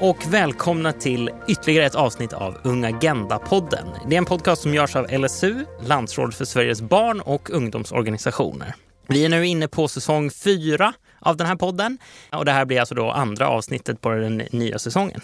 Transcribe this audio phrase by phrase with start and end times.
[0.00, 3.86] Och välkomna till ytterligare ett avsnitt av Ung Agenda-podden.
[4.08, 8.74] Det är en podcast som görs av LSU, Landsrådet för Sveriges barn och ungdomsorganisationer.
[9.08, 11.98] Vi är nu inne på säsong fyra av den här podden
[12.32, 15.20] och det här blir alltså då andra avsnittet på den nya säsongen.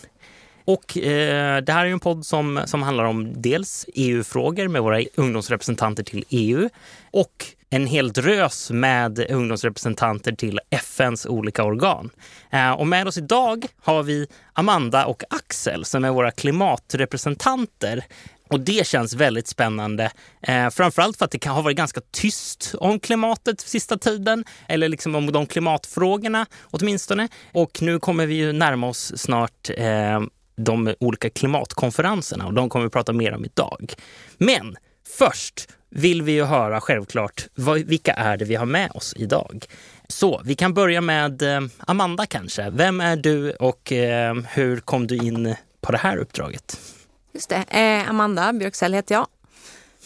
[0.65, 5.03] Och eh, det här är en podd som, som handlar om dels EU-frågor med våra
[5.15, 6.69] ungdomsrepresentanter till EU
[7.11, 12.11] och en hel drös med ungdomsrepresentanter till FNs olika organ.
[12.51, 18.05] Eh, och med oss idag har vi Amanda och Axel som är våra klimatrepresentanter.
[18.49, 20.11] Och det känns väldigt spännande.
[20.43, 24.45] Eh, framförallt för att det kan ha varit ganska tyst om klimatet sista tiden.
[24.69, 27.29] Eller liksom om de klimatfrågorna åtminstone.
[27.53, 30.21] Och nu kommer vi ju närma oss snart eh,
[30.57, 33.95] de olika klimatkonferenserna och de kommer vi prata mer om idag.
[34.39, 34.77] Men
[35.09, 39.67] först vill vi ju höra självklart vad, vilka är det vi har med oss idag.
[40.09, 42.71] Så vi kan börja med eh, Amanda kanske.
[42.71, 46.81] Vem är du och eh, hur kom du in på det här uppdraget?
[47.33, 47.65] Just det.
[47.69, 49.27] Eh, Amanda Björksell heter jag.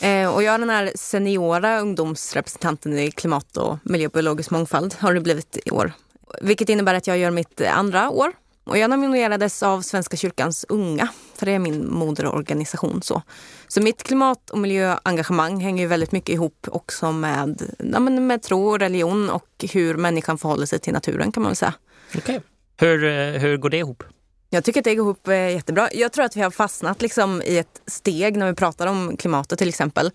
[0.01, 5.21] Eh, och jag är den här seniora ungdomsrepresentanten i klimat och miljöbiologisk mångfald har det
[5.21, 5.93] blivit i år.
[6.41, 8.33] Vilket innebär att jag gör mitt andra år
[8.69, 13.03] och jag nominerades av Svenska kyrkans unga, för det är min moderorganisation.
[13.03, 13.23] Så,
[13.69, 18.69] så mitt klimat och miljöengagemang hänger ju väldigt mycket ihop också med, ja, med tro
[18.69, 21.75] och religion och hur människan förhåller sig till naturen kan man väl säga.
[22.17, 22.41] Okay.
[22.77, 24.03] Hur, eh, hur går det ihop?
[24.51, 25.89] Jag tycker att det går ihop eh, jättebra.
[25.93, 29.59] Jag tror att vi har fastnat liksom i ett steg när vi pratar om klimatet
[29.59, 30.11] till exempel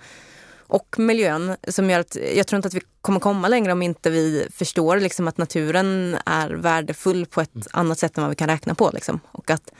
[0.67, 4.09] och miljön som gör att jag tror inte att vi kommer komma längre om inte
[4.09, 7.67] vi förstår liksom att naturen är värdefull på ett mm.
[7.71, 8.91] annat sätt än vad vi kan räkna på.
[8.93, 9.19] Liksom.
[9.31, 9.71] Och att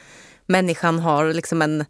[0.46, 1.86] människan har liksom en,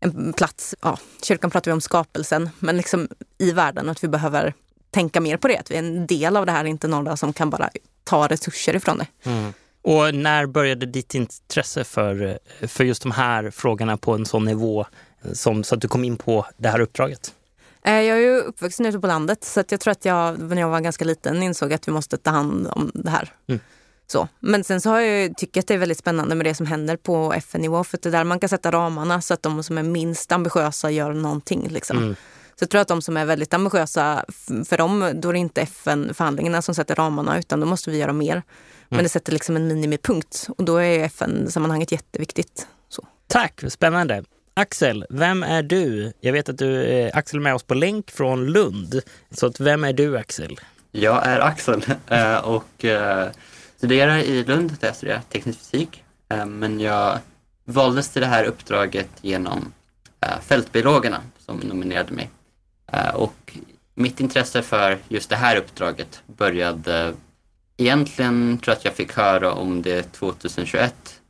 [0.00, 4.54] en plats, ja, kyrkan pratar vi om skapelsen, men liksom i världen att vi behöver
[4.90, 5.58] tänka mer på det.
[5.58, 7.70] Att vi är en del av det här, inte några som kan bara
[8.04, 9.30] ta resurser ifrån det.
[9.30, 9.52] Mm.
[9.82, 14.86] Och när började ditt intresse för, för just de här frågorna på en sån nivå
[15.32, 17.34] som, så att du kom in på det här uppdraget?
[17.84, 20.68] Eh, jag är ju uppvuxen ute på landet så jag tror att jag när jag
[20.68, 23.32] var ganska liten insåg att vi måste ta hand om det här.
[23.46, 23.60] Mm.
[24.06, 24.28] Så.
[24.40, 26.96] Men sen så har jag tyckt att det är väldigt spännande med det som händer
[26.96, 29.82] på FN-nivå för det är där man kan sätta ramarna så att de som är
[29.82, 31.68] minst ambitiösa gör någonting.
[31.68, 31.98] Liksom.
[31.98, 32.14] Mm.
[32.56, 34.24] Så jag tror att de som är väldigt ambitiösa,
[34.66, 38.12] för dem då är det inte FN-förhandlingarna som sätter ramarna utan då måste vi göra
[38.12, 38.32] mer.
[38.32, 38.44] Mm.
[38.88, 42.66] Men det sätter liksom en minimipunkt och då är FN-sammanhanget jätteviktigt.
[42.88, 43.06] Så.
[43.26, 44.24] Tack, spännande.
[44.56, 46.12] Axel, vem är du?
[46.20, 49.00] Jag vet att du är eh, Axel med oss på länk från Lund.
[49.30, 50.60] Så att vem är du Axel?
[50.92, 53.28] Jag är Axel eh, och eh,
[53.76, 56.02] studerar i Lund där jag studerar teknisk fysik.
[56.28, 57.18] Eh, men jag
[57.64, 59.72] valdes till det här uppdraget genom
[60.40, 62.30] Fältbiologerna som nominerade mig.
[63.14, 63.58] Och
[63.94, 67.14] mitt intresse för just det här uppdraget började
[67.76, 71.20] egentligen, tror jag att jag fick höra om det 2021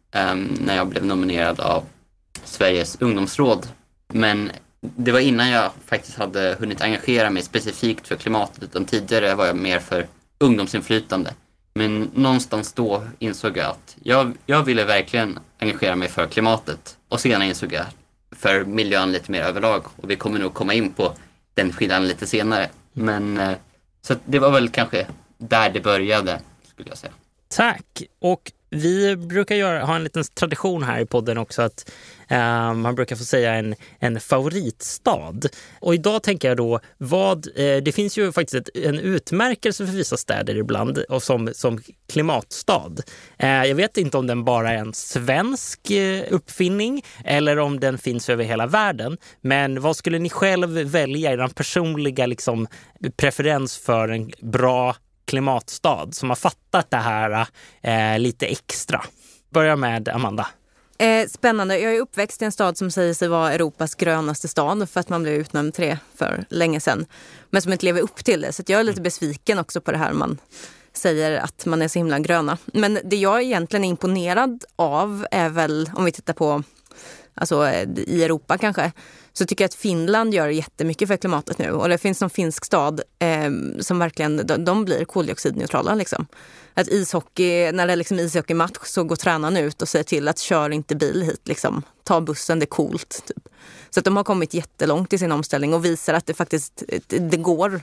[0.61, 1.85] när jag blev nominerad av
[2.45, 3.67] Sveriges ungdomsråd.
[4.09, 4.51] Men
[4.81, 9.47] det var innan jag faktiskt hade hunnit engagera mig specifikt för klimatet, utan tidigare var
[9.47, 10.07] jag mer för
[10.39, 11.35] ungdomsinflytande.
[11.75, 17.21] Men någonstans då insåg jag att jag, jag ville verkligen engagera mig för klimatet och
[17.21, 17.87] senare insåg jag
[18.37, 21.13] för miljön lite mer överlag och vi kommer nog komma in på
[21.55, 22.71] den skillnaden lite senare.
[22.93, 23.53] Men eh,
[24.03, 25.07] så det var väl kanske
[25.39, 27.13] där det började skulle jag säga.
[27.49, 28.03] Tack!
[28.19, 31.91] Och vi brukar göra, ha en liten tradition här i podden också att
[32.29, 35.41] Ehm, man brukar få säga en, en favoritstad.
[35.81, 39.93] Och idag tänker jag då, vad, eh, det finns ju faktiskt ett, en utmärkelse för
[39.93, 42.93] vissa städer ibland och som, som klimatstad.
[43.39, 47.99] Eh, jag vet inte om den bara är en svensk eh, uppfinning eller om den
[47.99, 49.17] finns över hela världen.
[49.41, 52.67] Men vad skulle ni själv välja, er personliga liksom,
[53.17, 54.97] preferens för en bra
[55.27, 57.47] klimatstad som har fattat det här
[57.83, 59.05] eh, lite extra.
[59.51, 60.47] Börja med Amanda.
[61.05, 61.79] Eh, spännande.
[61.79, 65.09] Jag är uppväxt i en stad som säger sig vara Europas grönaste stad för att
[65.09, 67.07] man blev utnämnd till det för länge sedan.
[67.51, 68.53] Men som inte lever upp till det.
[68.53, 70.39] Så jag är lite besviken också på det här man
[70.93, 72.59] säger att man är så himla gröna.
[72.65, 76.63] Men det jag egentligen är imponerad av är väl, om vi tittar på
[77.35, 78.93] alltså, i Europa kanske,
[79.39, 81.71] så tycker jag att Finland gör jättemycket för klimatet nu.
[81.71, 83.51] Och det finns en finsk stad eh,
[83.81, 85.95] som verkligen, de, de, blir koldioxidneutrala.
[85.95, 86.27] Liksom.
[86.75, 90.39] Att ishockey, när det är liksom ishockeymatch så går tränaren ut och säger till att
[90.39, 91.49] kör inte bil hit.
[91.49, 91.83] Liksom.
[92.05, 93.23] Ta bussen, det är coolt.
[93.27, 93.49] Typ.
[93.91, 97.37] Så att de har kommit jättelångt i sin omställning och visar att det faktiskt det
[97.37, 97.81] går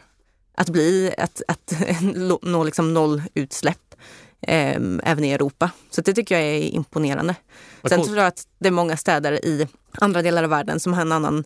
[0.55, 1.73] att bli, att, att
[2.41, 3.90] nå liksom nollutsläpp
[4.41, 5.71] eh, även i Europa.
[5.89, 7.35] Så det tycker jag är imponerande.
[7.89, 11.01] Sen tror jag att det är många städer i andra delar av världen som har
[11.01, 11.43] en annan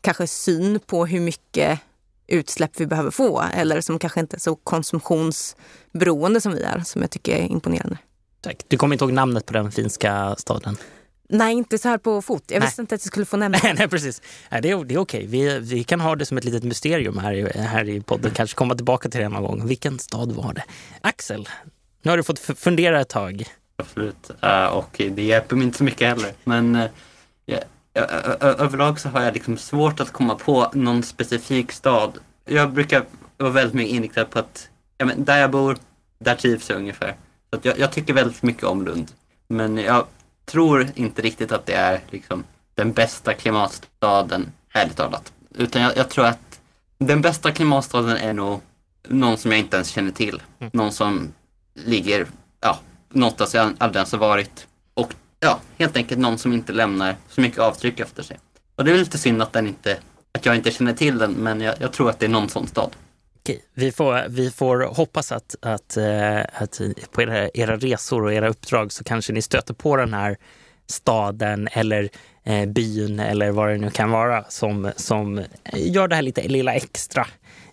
[0.00, 1.80] kanske syn på hur mycket
[2.26, 7.02] utsläpp vi behöver få eller som kanske inte är så konsumtionsberoende som vi är, som
[7.02, 7.98] jag tycker är imponerande.
[8.40, 8.56] Tack.
[8.68, 10.76] Du kommer inte ihåg namnet på den finska staden?
[11.30, 12.42] Nej, inte så här på fot.
[12.46, 12.66] Jag Nej.
[12.68, 13.58] visste inte att jag skulle få nämna.
[13.78, 14.22] Nej, precis.
[14.50, 15.26] Nej, det, är, det är okej.
[15.26, 18.30] Vi, vi kan ha det som ett litet mysterium här, i- här i podden.
[18.34, 19.66] Kanske komma tillbaka till det någon gång.
[19.66, 20.64] Vilken stad var det?
[21.00, 21.48] Axel,
[22.02, 23.44] nu har du fått fundera ett tag.
[23.76, 24.30] Absolut.
[24.42, 26.32] Eh, och det hjälper mig inte så mycket heller.
[26.44, 26.90] Men eh,
[27.46, 27.58] ja,
[28.40, 32.18] överlag så har jag liksom svårt att komma på någon specifik stad.
[32.44, 33.04] Jag brukar
[33.36, 34.68] vara väldigt mycket inriktad på att
[34.98, 35.76] ja, men där jag bor,
[36.18, 37.16] där trivs jag ungefär.
[37.50, 39.12] Så att jag, jag tycker väldigt mycket om Lund.
[39.48, 40.06] Men jag
[40.44, 45.32] tror inte riktigt att det är liksom den bästa klimatstaden, ärligt talat.
[45.54, 46.60] Utan jag, jag tror att
[46.98, 48.60] den bästa klimatstaden är nog
[49.08, 50.42] någon som jag inte ens känner till.
[50.72, 51.32] Någon som
[51.84, 52.26] ligger
[52.60, 52.78] ja,
[53.08, 54.66] någonstans jag aldrig ens har varit.
[54.94, 58.38] Och ja, helt enkelt någon som inte lämnar så mycket avtryck efter sig.
[58.76, 59.98] Och det är lite synd att, den inte,
[60.32, 62.66] att jag inte känner till den, men jag, jag tror att det är någon sån
[62.66, 62.90] stad.
[63.40, 66.80] Okej, vi, får, vi får hoppas att, att, eh, att
[67.10, 70.36] på era, era resor och era uppdrag så kanske ni stöter på den här
[70.86, 72.08] staden eller
[72.44, 76.74] eh, byn eller vad det nu kan vara som, som gör det här lite lilla
[76.74, 77.26] extra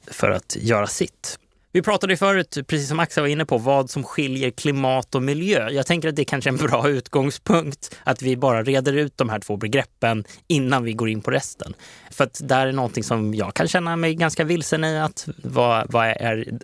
[0.08, 1.40] för att göra sitt.
[1.76, 5.24] Vi pratade ju förut, precis som Axel var inne på, vad som skiljer klimat och
[5.24, 5.70] miljö.
[5.70, 9.30] Jag tänker att det kanske är en bra utgångspunkt att vi bara reder ut de
[9.30, 11.74] här två begreppen innan vi går in på resten.
[12.12, 15.00] För att där är någonting som jag kan känna mig ganska vilsen i.
[15.00, 16.60] att Vad, vad är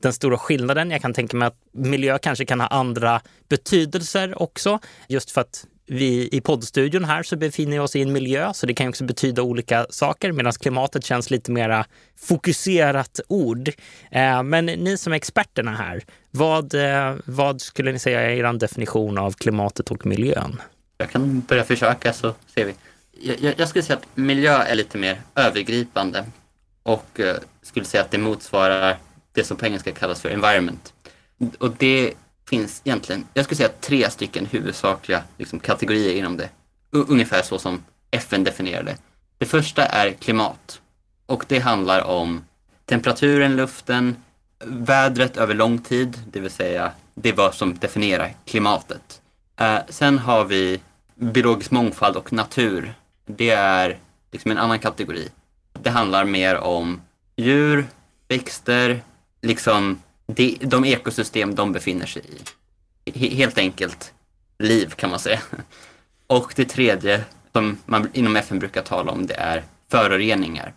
[0.00, 0.90] den stora skillnaden?
[0.90, 4.78] Jag kan tänka mig att miljö kanske kan ha andra betydelser också.
[5.08, 8.66] Just för att vi i poddstudion här så befinner vi oss i en miljö så
[8.66, 11.86] det kan också betyda olika saker medan klimatet känns lite mera
[12.20, 13.68] fokuserat ord.
[14.10, 18.52] Eh, Men ni som är experterna här, vad, eh, vad skulle ni säga är er
[18.52, 20.62] definition av klimatet och miljön?
[20.98, 22.74] Jag kan börja försöka så ser vi.
[23.20, 26.24] Jag, jag, jag skulle säga att miljö är lite mer övergripande
[26.82, 28.96] och eh, skulle säga att det motsvarar
[29.32, 30.92] det som på engelska kallas för environment.
[31.58, 32.14] Och det
[32.48, 36.48] finns egentligen, jag skulle säga tre stycken huvudsakliga liksom, kategorier inom det.
[36.92, 38.96] U- ungefär så som FN definierar det.
[39.38, 40.80] Det första är klimat
[41.26, 42.44] och det handlar om
[42.84, 44.16] temperaturen i luften,
[44.64, 49.20] vädret över lång tid, det vill säga det är vad som definierar klimatet.
[49.60, 50.80] Eh, sen har vi
[51.14, 52.94] biologisk mångfald och natur.
[53.26, 53.98] Det är
[54.32, 55.28] liksom en annan kategori.
[55.72, 57.00] Det handlar mer om
[57.36, 57.86] djur,
[58.28, 59.00] växter,
[59.42, 62.22] liksom de, de ekosystem de befinner sig
[63.04, 63.10] i.
[63.10, 64.12] He- Helt enkelt
[64.58, 65.40] liv kan man säga.
[66.26, 70.72] Och det tredje som man inom FN brukar tala om det är föroreningar.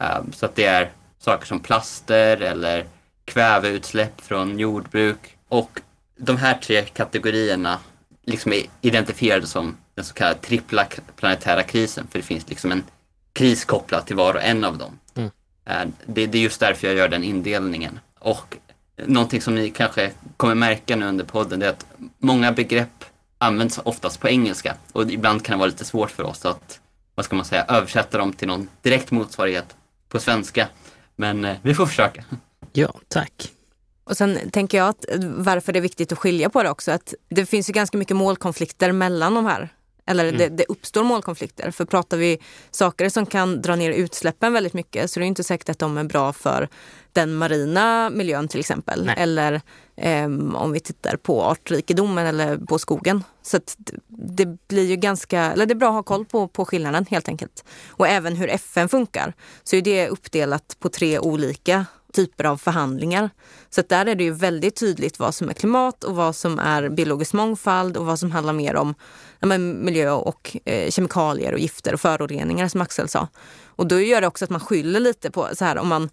[0.00, 2.86] Eh, Så att det är saker som plaster eller
[3.24, 5.36] kväveutsläpp från jordbruk.
[5.48, 5.80] Och
[6.16, 7.78] de här tre kategorierna
[8.26, 10.86] liksom är identifierade som den så kallade trippla
[11.16, 12.06] planetära krisen.
[12.10, 12.84] För det finns liksom en
[13.32, 14.98] kris kopplad till var och en av dem.
[15.14, 15.30] Mm.
[15.64, 18.00] Eh, Det, det är just därför jag gör den indelningen.
[18.18, 18.56] Och
[19.06, 21.86] någonting som ni kanske kommer märka nu under podden det är att
[22.18, 23.04] många begrepp
[23.38, 26.80] används oftast på engelska och ibland kan det vara lite svårt för oss att,
[27.14, 29.76] vad ska man säga, översätta dem till någon direkt motsvarighet
[30.08, 30.68] på svenska.
[31.16, 32.24] Men eh, vi får försöka.
[32.72, 33.52] Ja, tack.
[34.04, 37.14] Och sen tänker jag att varför det är viktigt att skilja på det också, att
[37.28, 39.68] det finns ju ganska mycket målkonflikter mellan de här.
[40.08, 41.70] Eller det, det uppstår målkonflikter.
[41.70, 42.38] För pratar vi
[42.70, 45.98] saker som kan dra ner utsläppen väldigt mycket så är det inte säkert att de
[45.98, 46.68] är bra för
[47.12, 49.04] den marina miljön till exempel.
[49.04, 49.14] Nej.
[49.18, 49.60] Eller
[49.96, 53.24] ehm, om vi tittar på artrikedomen eller på skogen.
[53.42, 53.60] Så
[54.08, 57.28] det blir ju ganska, eller det är bra att ha koll på, på skillnaden helt
[57.28, 57.64] enkelt.
[57.88, 59.34] Och även hur FN funkar.
[59.62, 63.30] Så är det uppdelat på tre olika typer av förhandlingar.
[63.70, 66.88] Så där är det ju väldigt tydligt vad som är klimat och vad som är
[66.88, 68.94] biologisk mångfald och vad som handlar mer om
[69.40, 73.28] ja, miljö och eh, kemikalier och gifter och föroreningar som Axel sa.
[73.66, 76.10] Och då gör det också att man skyller lite på så här om man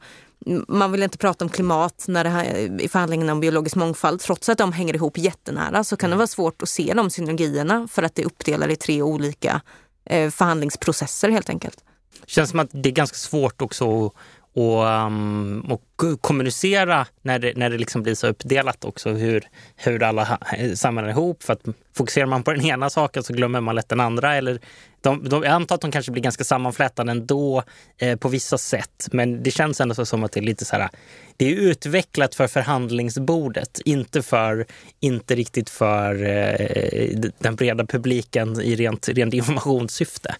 [0.67, 4.19] man vill inte prata om klimat när det här, i förhandlingarna om biologisk mångfald.
[4.19, 7.87] Trots att de hänger ihop jättenära så kan det vara svårt att se de synergierna
[7.87, 9.61] för att det är uppdelat i tre olika
[10.05, 11.83] eh, förhandlingsprocesser helt enkelt.
[12.25, 14.13] känns som att det är ganska svårt också att,
[14.55, 15.81] och, ehm, och
[16.21, 20.39] kommunicera när det, när det liksom blir så uppdelat också hur, hur alla
[20.75, 21.43] samlar ihop.
[21.43, 21.61] För att
[21.97, 24.35] fokuserar man på den ena saken så glömmer man lätt den andra.
[24.35, 24.59] Eller
[25.01, 27.63] de, de, jag antar att de kanske blir ganska sammanflätade ändå
[27.97, 29.07] eh, på vissa sätt.
[29.11, 30.89] Men det känns ändå så som att det är lite så här,
[31.37, 34.65] det är utvecklat för förhandlingsbordet, inte, för,
[34.99, 40.35] inte riktigt för eh, den breda publiken i rent, rent informationssyfte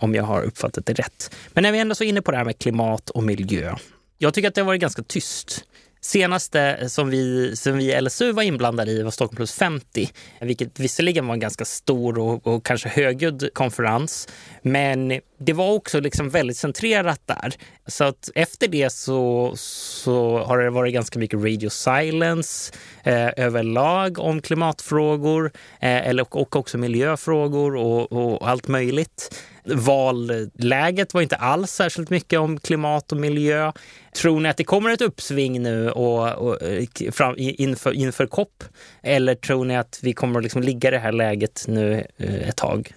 [0.00, 1.34] om jag har uppfattat det rätt.
[1.52, 3.76] Men när vi ändå så inne på det här med klimat och miljö.
[4.18, 5.64] Jag tycker att det har varit ganska tyst
[6.02, 10.80] Senaste eh, som vi, som vi LSU var inblandade i var Stockholm plus 50, vilket
[10.80, 14.28] visserligen var en ganska stor och, och kanske högljudd konferens.
[14.62, 17.54] Men det var också liksom väldigt centrerat där.
[17.86, 22.72] Så att efter det så, så har det varit ganska mycket radio silence
[23.04, 25.46] eh, överlag om klimatfrågor
[25.80, 29.42] eh, eller, och också miljöfrågor och, och allt möjligt.
[29.64, 33.72] Valläget var inte alls särskilt mycket om klimat och miljö.
[34.16, 38.64] Tror ni att det kommer ett uppsving nu och, och eh, fram, inför, inför COP?
[39.02, 42.48] Eller tror ni att vi kommer att liksom ligga i det här läget nu eh,
[42.48, 42.92] ett tag?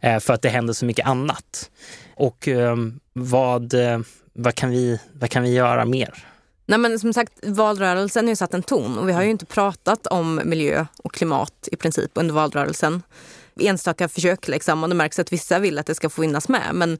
[0.00, 1.70] Eh, för att det händer så mycket annat.
[2.14, 3.74] Och ehm, vad,
[4.32, 6.26] vad, kan, vi, vad kan vi göra mer?
[6.68, 9.46] Nej, men som sagt, valrörelsen har ju satt en ton och vi har ju inte
[9.46, 13.02] pratat om miljö och klimat i princip under valrörelsen
[13.60, 16.70] enstaka försök liksom, och det märks att vissa vill att det ska få finnas med.
[16.74, 16.98] Men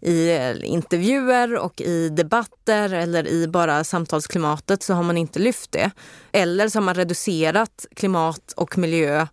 [0.00, 5.72] i eh, intervjuer och i debatter eller i bara samtalsklimatet så har man inte lyft
[5.72, 5.90] det.
[6.32, 9.26] Eller så har man reducerat klimat och miljö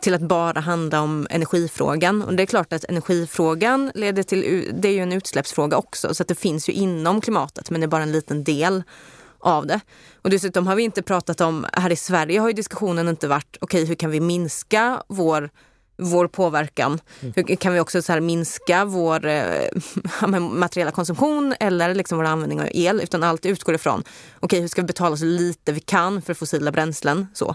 [0.00, 2.22] till att bara handla om energifrågan.
[2.22, 6.22] Och det är klart att energifrågan leder till, det är ju en utsläppsfråga också, så
[6.22, 8.82] att det finns ju inom klimatet, men det är bara en liten del
[9.38, 9.80] av det.
[10.22, 13.56] Och dessutom har vi inte pratat om, här i Sverige har ju diskussionen inte varit,
[13.60, 15.50] okej okay, hur kan vi minska vår
[15.96, 17.00] vår påverkan.
[17.20, 17.32] Mm.
[17.36, 19.68] Hur kan vi också så minska vår eh,
[20.38, 23.00] materiella konsumtion eller liksom vår användning av el?
[23.00, 24.10] Utan allt utgår ifrån, okej
[24.40, 27.26] okay, hur ska vi betala så lite vi kan för fossila bränslen?
[27.34, 27.54] Så.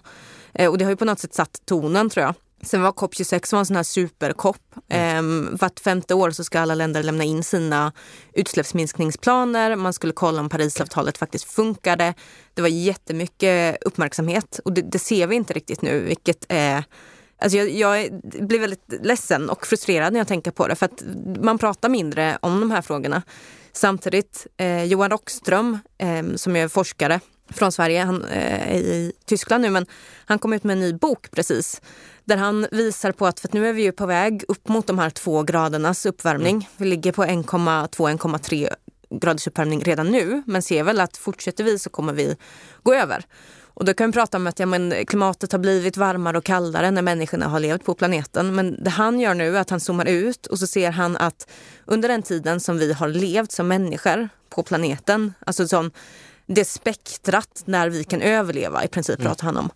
[0.53, 2.33] Eh, och det har ju på något sätt satt tonen tror jag.
[2.63, 4.57] Sen var COP26 var en sån här super-COP.
[4.89, 5.47] Mm.
[5.47, 7.91] Eh, vart femte år så ska alla länder lämna in sina
[8.33, 9.75] utsläppsminskningsplaner.
[9.75, 12.13] Man skulle kolla om Parisavtalet faktiskt funkade.
[12.53, 16.83] Det var jättemycket uppmärksamhet och det, det ser vi inte riktigt nu, vilket är
[17.41, 21.03] Alltså jag, jag, blir väldigt ledsen och frustrerad när jag tänker på det för att
[21.41, 23.21] man pratar mindre om de här frågorna.
[23.73, 27.19] Samtidigt, eh, Johan Rockström eh, som är forskare
[27.49, 29.85] från Sverige, han eh, är i Tyskland nu, men
[30.25, 31.81] han kom ut med en ny bok precis
[32.25, 34.87] där han visar på att, för att nu är vi ju på väg upp mot
[34.87, 36.55] de här två gradernas uppvärmning.
[36.55, 36.65] Mm.
[36.77, 38.69] Vi ligger på 1,2-1,3
[39.09, 42.37] graders uppvärmning redan nu, men ser väl att fortsätter vi så kommer vi
[42.83, 43.25] gå över.
[43.73, 46.91] Och då kan vi prata om att ja, men klimatet har blivit varmare och kallare
[46.91, 48.55] när människorna har levt på planeten.
[48.55, 51.49] Men det han gör nu är att han zoomar ut och så ser han att
[51.85, 55.91] under den tiden som vi har levt som människor på planeten, alltså som
[56.45, 59.27] det spektrat när vi kan överleva i princip mm.
[59.27, 59.69] pratar han om.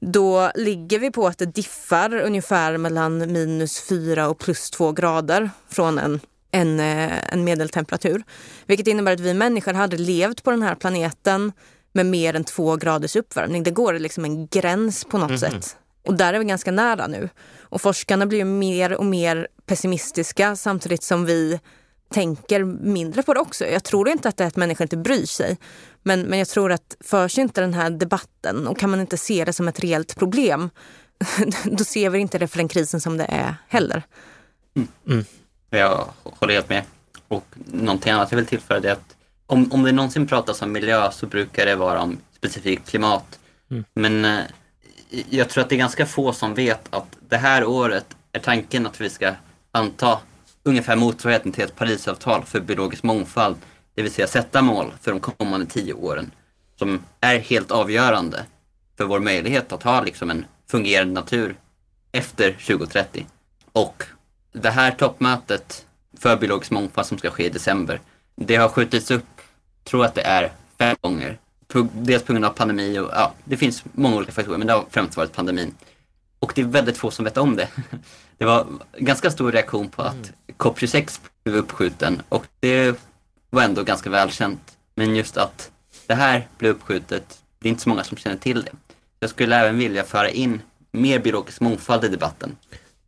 [0.00, 5.50] Då ligger vi på att det diffar ungefär mellan minus 4 och plus 2 grader
[5.68, 8.22] från en en, eh, en medeltemperatur.
[8.66, 11.52] Vilket innebär att vi människor hade levt på den här planeten
[11.92, 13.62] med mer än två graders uppvärmning.
[13.62, 15.38] Det går liksom en gräns på något mm.
[15.38, 15.76] sätt.
[16.06, 17.28] Och där är vi ganska nära nu.
[17.60, 21.60] Och forskarna blir mer och mer pessimistiska samtidigt som vi
[22.10, 23.66] tänker mindre på det också.
[23.66, 25.56] Jag tror inte att det är att människor inte bryr sig.
[26.02, 29.44] Men, men jag tror att förs inte den här debatten och kan man inte se
[29.44, 30.70] det som ett reellt problem
[31.64, 34.02] då ser vi inte det för den krisen som det är heller.
[34.76, 34.88] Mm.
[35.06, 35.24] Mm.
[35.70, 36.82] Jag håller helt med.
[37.28, 39.14] Och någonting annat jag vill tillföra är att
[39.48, 43.38] om, om det någonsin pratas om miljö så brukar det vara om specifikt klimat.
[43.70, 43.84] Mm.
[43.94, 44.44] Men eh,
[45.30, 48.86] jag tror att det är ganska få som vet att det här året är tanken
[48.86, 49.34] att vi ska
[49.72, 50.18] anta
[50.62, 53.56] ungefär motsvarigheten till ett Parisavtal för biologisk mångfald.
[53.94, 56.30] Det vill säga sätta mål för de kommande tio åren
[56.78, 58.44] som är helt avgörande
[58.96, 61.56] för vår möjlighet att ha liksom en fungerande natur
[62.12, 63.26] efter 2030.
[63.72, 64.04] Och
[64.52, 65.86] det här toppmötet
[66.18, 68.00] för biologisk mångfald som ska ske i december,
[68.36, 69.37] det har skjutits upp
[69.88, 71.38] tror att det är fem gånger.
[71.92, 74.84] Dels på grund av pandemi och ja, det finns många olika faktorer men det har
[74.90, 75.74] främst varit pandemin.
[76.38, 77.68] Och det är väldigt få som vet om det.
[78.38, 78.66] Det var
[78.98, 80.32] ganska stor reaktion på att mm.
[80.56, 83.00] COP26 blev uppskjuten och det
[83.50, 84.76] var ändå ganska välkänt.
[84.94, 85.70] Men just att
[86.06, 88.70] det här blev uppskjutet, det är inte så många som känner till det.
[89.20, 90.60] Jag skulle även vilja föra in
[90.92, 92.56] mer biologisk mångfald i debatten.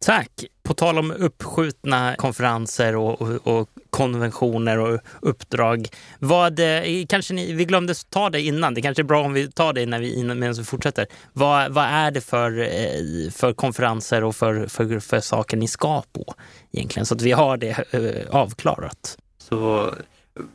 [0.05, 0.45] Tack!
[0.63, 5.89] På tal om uppskjutna konferenser och, och, och konventioner och uppdrag.
[6.19, 6.61] Vad,
[7.09, 9.87] kanske ni, vi glömde ta det innan, det kanske är bra om vi tar det
[9.87, 11.07] när vi, medan vi fortsätter.
[11.33, 16.03] Vad, vad är det för, eh, för konferenser och för, för, för saker ni ska
[16.13, 16.35] på
[16.73, 17.07] egentligen?
[17.07, 19.19] Så att vi har det eh, avklarat.
[19.39, 19.95] Så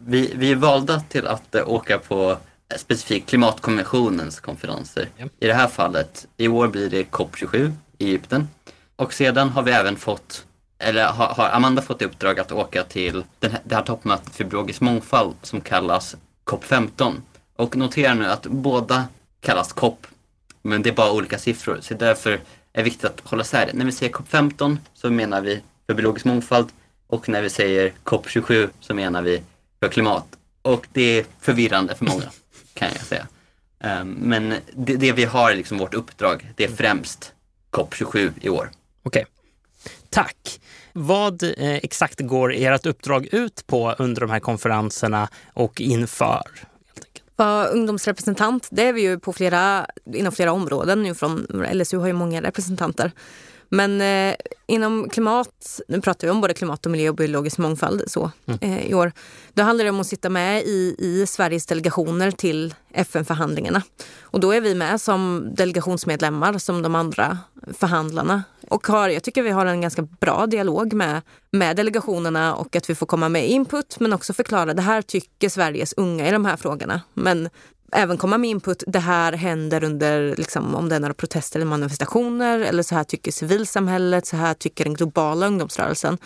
[0.05, 2.37] vi, vi är valda till att åka på
[2.77, 5.09] specifikt klimatkonventionens konferenser.
[5.17, 5.25] Ja.
[5.39, 8.47] I det här fallet, i år blir det COP27 i Egypten.
[8.95, 10.45] Och sedan har vi även fått,
[10.79, 14.35] eller har, har Amanda fått i uppdrag att åka till den här, det här toppmötet
[14.35, 17.13] för biologisk mångfald som kallas COP15.
[17.55, 19.07] Och notera nu att båda
[19.41, 20.07] kallas COP,
[20.61, 21.79] men det är bara olika siffror.
[21.81, 22.39] Så därför är
[22.73, 23.69] det viktigt att hålla isär.
[23.73, 26.67] När vi säger COP15 så menar vi för biologisk mångfald
[27.07, 29.41] och när vi säger COP27 så menar vi
[29.79, 30.25] för klimat.
[30.61, 32.31] Och det är förvirrande för många,
[32.73, 33.27] kan jag säga.
[33.79, 37.33] Ehm, Men det, det vi har liksom vårt uppdrag, det är främst
[37.71, 38.69] COP27 i år.
[39.05, 39.25] Okej.
[40.09, 40.61] Tack.
[40.93, 46.41] Vad eh, exakt går ert uppdrag ut på under de här konferenserna och inför?
[46.55, 47.25] Helt?
[47.35, 51.03] Vara ungdomsrepresentant, det är vi ju på flera, inom flera områden.
[51.03, 53.11] Nu från, LSU har ju många representanter.
[53.69, 54.35] Men eh,
[54.67, 58.31] inom klimat, nu pratar vi om både klimat och miljö och biologisk mångfald så,
[58.61, 59.11] eh, i år.
[59.53, 63.81] Då handlar det om att sitta med i, i Sveriges delegationer till FN-förhandlingarna.
[64.21, 67.37] Och då är vi med som delegationsmedlemmar som de andra
[67.73, 68.43] förhandlarna.
[68.69, 72.89] Och har, jag tycker vi har en ganska bra dialog med, med delegationerna och att
[72.89, 76.45] vi får komma med input men också förklara det här tycker Sveriges unga i de
[76.45, 77.01] här frågorna.
[77.13, 77.49] Men
[77.95, 81.67] även komma med input, det här händer under, liksom, om det är några protester eller
[81.67, 86.17] manifestationer eller så här tycker civilsamhället, så här tycker den globala ungdomsrörelsen.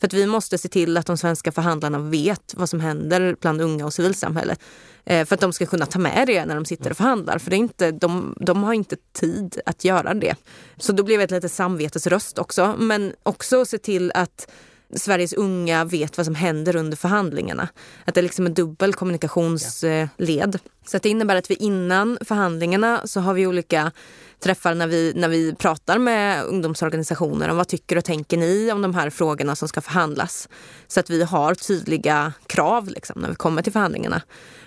[0.00, 3.60] För att vi måste se till att de svenska förhandlarna vet vad som händer bland
[3.60, 4.60] unga och civilsamhället.
[5.04, 7.38] Eh, för att de ska kunna ta med det när de sitter och förhandlar.
[7.38, 10.34] För det är inte, de, de har inte tid att göra det.
[10.76, 12.74] Så då blev det ett litet samvetesröst också.
[12.78, 14.50] Men också se till att
[14.94, 17.68] Sveriges unga vet vad som händer under förhandlingarna.
[18.04, 20.58] Att det liksom är liksom en dubbel kommunikationsled.
[20.86, 23.92] Så att det innebär att vi innan förhandlingarna så har vi olika
[24.40, 28.82] träffar när vi, när vi pratar med ungdomsorganisationer om vad tycker och tänker ni om
[28.82, 30.48] de här frågorna som ska förhandlas.
[30.88, 34.22] Så att vi har tydliga krav liksom, när vi kommer till förhandlingarna.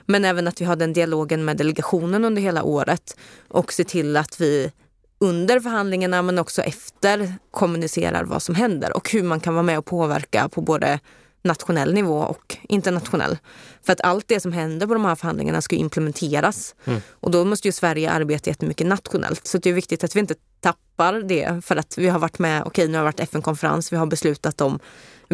[0.06, 4.18] Men även att vi har den dialogen med delegationen under hela året och se till
[4.18, 4.72] att vi
[5.20, 9.78] under förhandlingarna men också efter kommunicerar vad som händer och hur man kan vara med
[9.78, 11.00] och påverka på både
[11.42, 13.38] nationell nivå och internationell.
[13.86, 16.76] För att allt det som händer på de här förhandlingarna ska implementeras.
[17.10, 19.48] Och då måste ju Sverige arbeta jättemycket nationellt.
[19.48, 22.64] Så det är viktigt att vi inte tappar det för att vi har varit med,
[22.66, 24.80] okej nu har det varit FN-konferens, vi har beslutat om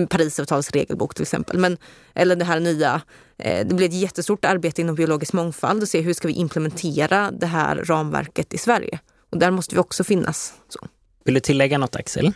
[0.09, 1.57] Parisavtalets regelbok till exempel.
[1.57, 1.77] Men,
[2.13, 3.01] eller det här nya,
[3.37, 7.31] eh, det blir ett jättestort arbete inom biologisk mångfald och se hur ska vi implementera
[7.31, 8.99] det här ramverket i Sverige.
[9.35, 10.53] Och där måste vi också finnas.
[10.69, 10.79] Så.
[11.25, 12.33] Vill du tillägga något Axel?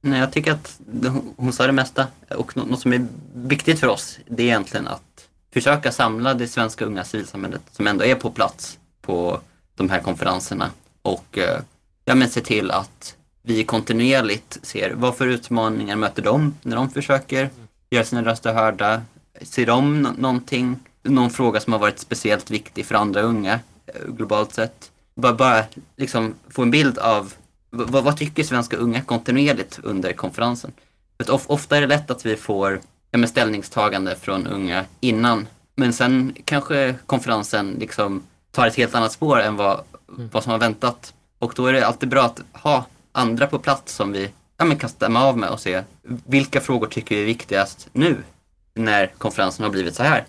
[0.00, 0.80] Nej, jag tycker att
[1.36, 4.86] hon sa det mesta och nå- något som är viktigt för oss det är egentligen
[4.86, 9.40] att försöka samla det svenska unga civilsamhället som ändå är på plats på
[9.74, 10.70] de här konferenserna
[11.02, 11.60] och eh,
[12.04, 16.90] ja, men se till att vi kontinuerligt ser vad för utmaningar möter de när de
[16.90, 17.50] försöker
[17.90, 19.02] göra sina röster hörda.
[19.42, 24.08] Ser de nå- någonting, någon fråga som har varit speciellt viktig för andra unga eh,
[24.08, 24.90] globalt sett?
[25.16, 25.64] Bara, bara
[25.96, 27.32] liksom få en bild av
[27.70, 30.72] vad, vad tycker svenska unga kontinuerligt under konferensen?
[31.18, 35.48] För of, ofta är det lätt att vi får ja, ställningstagande från unga innan.
[35.74, 40.58] Men sen kanske konferensen liksom tar ett helt annat spår än vad, vad som har
[40.58, 41.14] väntat.
[41.38, 44.78] Och då är det alltid bra att ha andra på plats som vi ja, men
[44.78, 45.82] kan stämma av med och se
[46.26, 48.16] vilka frågor tycker vi är viktigast nu
[48.74, 50.24] när konferensen har blivit så här.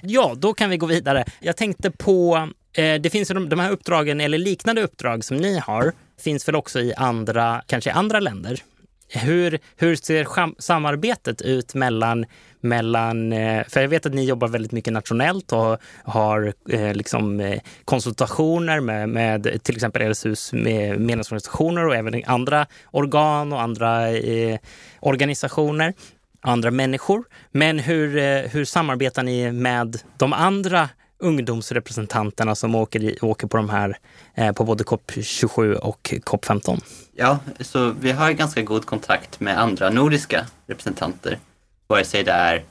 [0.00, 1.24] Ja, då kan vi gå vidare.
[1.40, 5.36] Jag tänkte på, Eh, det finns ju de, de här uppdragen eller liknande uppdrag som
[5.36, 8.62] ni har, finns väl också i andra, kanske i andra länder.
[9.08, 12.26] Hur, hur ser samarbetet ut mellan,
[12.60, 17.56] mellan, eh, för jag vet att ni jobbar väldigt mycket nationellt och har eh, liksom,
[17.84, 24.58] konsultationer med, med till exempel LSUs medlemsorganisationer och även andra organ och andra eh,
[25.00, 25.94] organisationer
[26.40, 27.24] andra människor.
[27.52, 33.68] Men hur, hur samarbetar ni med de andra ungdomsrepresentanterna som åker, i, åker på de
[33.68, 33.98] här
[34.34, 36.82] eh, på både COP27 och COP15?
[37.12, 41.38] Ja, så vi har ganska god kontakt med andra nordiska representanter.
[41.86, 42.64] Vare sig det är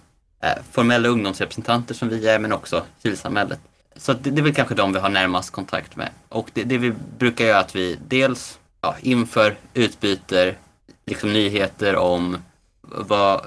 [0.43, 3.59] eh, formella ungdomsrepresentanter som vi är, men också civilsamhället.
[3.95, 6.09] Så det, det är väl kanske de vi har närmast kontakt med.
[6.29, 10.57] Och det, det vi brukar göra är att vi dels ja, inför utbyter
[11.05, 12.37] liksom nyheter om
[12.81, 13.41] vad,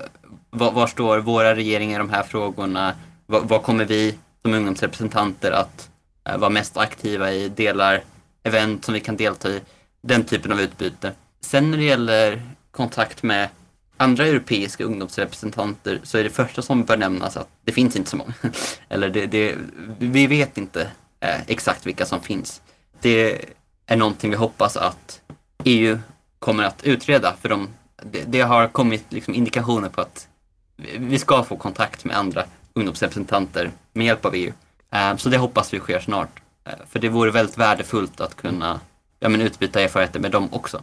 [0.51, 2.95] vad, var står våra regeringar i de här frågorna?
[3.27, 5.91] Vad, vad kommer vi som ungdomsrepresentanter att
[6.25, 7.49] eh, vara mest aktiva i?
[7.49, 8.03] Delar
[8.43, 9.61] event som vi kan delta i?
[10.03, 11.13] Den typen av utbyte.
[11.41, 13.49] Sen när det gäller kontakt med
[13.97, 18.17] andra europeiska ungdomsrepresentanter så är det första som bör nämnas att det finns inte så
[18.17, 18.35] många.
[18.89, 19.57] Eller det, det,
[19.99, 22.63] vi vet inte eh, exakt vilka som finns.
[23.01, 23.45] Det
[23.87, 25.21] är någonting vi hoppas att
[25.65, 25.99] EU
[26.39, 27.69] kommer att utreda för de,
[28.03, 30.29] det, det har kommit liksom indikationer på att
[30.99, 34.53] vi ska få kontakt med andra ungdomsrepresentanter med hjälp av EU.
[34.91, 36.41] Ehm, så det hoppas vi sker snart.
[36.65, 38.81] Ehm, för det vore väldigt värdefullt att kunna
[39.21, 40.83] ja, men utbyta erfarenheter med dem också.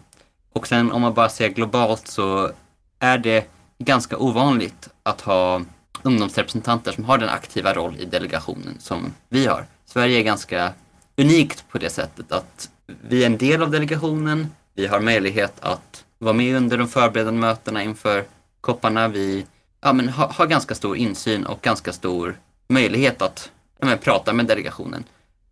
[0.53, 2.51] Och sen om man bara ser globalt så
[2.99, 3.47] är det
[3.77, 5.61] ganska ovanligt att ha
[6.03, 9.65] ungdomsrepresentanter som har den aktiva roll i delegationen som vi har.
[9.85, 10.73] Sverige är ganska
[11.17, 12.69] unikt på det sättet att
[13.01, 14.47] vi är en del av delegationen.
[14.73, 18.23] Vi har möjlighet att vara med under de förberedande mötena inför
[18.61, 19.07] kopparna.
[19.07, 19.45] Vi
[19.81, 24.45] ja, men har, har ganska stor insyn och ganska stor möjlighet att men, prata med
[24.45, 25.03] delegationen.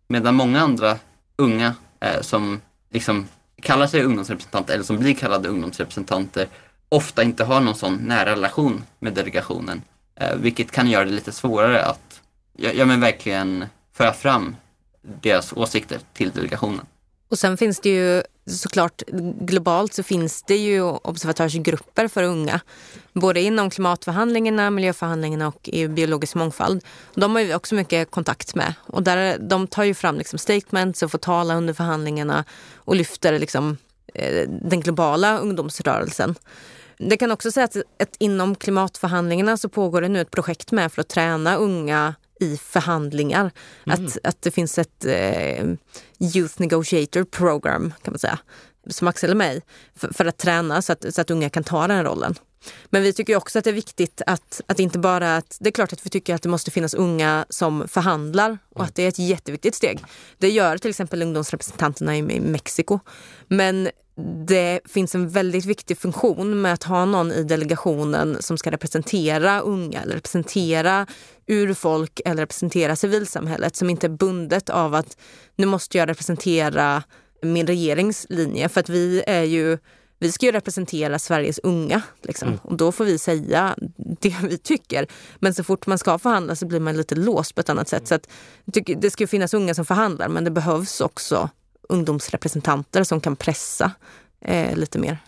[0.08, 0.98] Medan många andra
[1.36, 3.28] unga eh, som liksom
[3.62, 6.48] kallar sig ungdomsrepresentanter eller som blir kallade ungdomsrepresentanter
[6.88, 9.82] ofta inte har någon sån nära relation med delegationen.
[10.16, 12.20] Eh, vilket kan göra det lite svårare att
[12.52, 14.56] ja, ja, men verkligen föra fram
[15.02, 16.86] deras åsikter till delegationen.
[17.28, 19.02] Och sen finns det ju såklart
[19.40, 22.60] globalt så finns det ju observatörsgrupper för unga.
[23.12, 26.84] Både inom klimatförhandlingarna, miljöförhandlingarna och EU biologisk mångfald.
[27.14, 28.74] De har vi också mycket kontakt med.
[28.80, 33.38] Och där, de tar ju fram liksom statements och får tala under förhandlingarna och lyfter
[33.38, 33.76] liksom,
[34.14, 36.34] eh, den globala ungdomsrörelsen.
[36.98, 40.92] Det kan också sägas att, att inom klimatförhandlingarna så pågår det nu ett projekt med
[40.92, 43.50] för att träna unga i förhandlingar.
[43.86, 44.06] Mm.
[44.06, 45.64] Att, att det finns ett eh,
[46.34, 48.38] Youth Negotiator Program kan man säga,
[48.86, 49.60] som Axel är med i,
[49.96, 52.34] för, för, att träna så att, så att unga kan ta den rollen.
[52.90, 55.72] Men vi tycker också att det är viktigt att, att inte bara att, det är
[55.72, 59.08] klart att vi tycker att det måste finnas unga som förhandlar och att det är
[59.08, 60.04] ett jätteviktigt steg.
[60.38, 63.00] Det gör till exempel ungdomsrepresentanterna i, i Mexiko.
[63.48, 63.88] Men
[64.46, 69.60] det finns en väldigt viktig funktion med att ha någon i delegationen som ska representera
[69.60, 71.06] unga eller representera
[71.46, 75.16] urfolk eller representera civilsamhället som inte är bundet av att
[75.56, 77.02] nu måste jag representera
[77.42, 79.78] min regerings linje för att vi är ju
[80.18, 82.48] vi ska ju representera Sveriges unga liksom.
[82.48, 82.60] mm.
[82.62, 85.06] och då får vi säga det vi tycker.
[85.38, 88.08] Men så fort man ska förhandla så blir man lite låst på ett annat sätt.
[88.08, 88.28] Så att,
[88.96, 91.50] det ska finnas unga som förhandlar men det behövs också
[91.88, 93.92] ungdomsrepresentanter som kan pressa
[94.40, 95.18] eh, lite mer.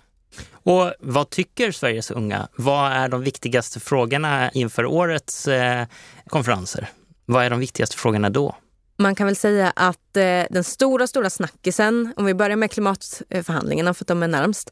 [0.53, 2.49] Och vad tycker Sveriges unga?
[2.57, 5.87] Vad är de viktigaste frågorna inför årets eh,
[6.27, 6.89] konferenser?
[7.25, 8.57] Vad är de viktigaste frågorna då?
[8.99, 13.95] Man kan väl säga att eh, den stora, stora snackisen, om vi börjar med klimatförhandlingarna
[13.95, 14.71] för att de är närmst,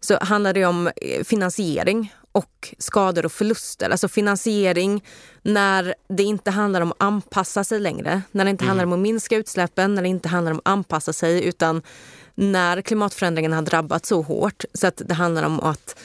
[0.00, 3.90] så handlar det om eh, finansiering och skador och förluster.
[3.90, 5.04] Alltså finansiering
[5.42, 8.22] när det inte handlar om att anpassa sig längre.
[8.30, 8.68] När det inte mm.
[8.68, 11.82] handlar om att minska utsläppen, när det inte handlar om att anpassa sig utan
[12.34, 15.98] när klimatförändringarna har drabbat så hårt så att det handlar om att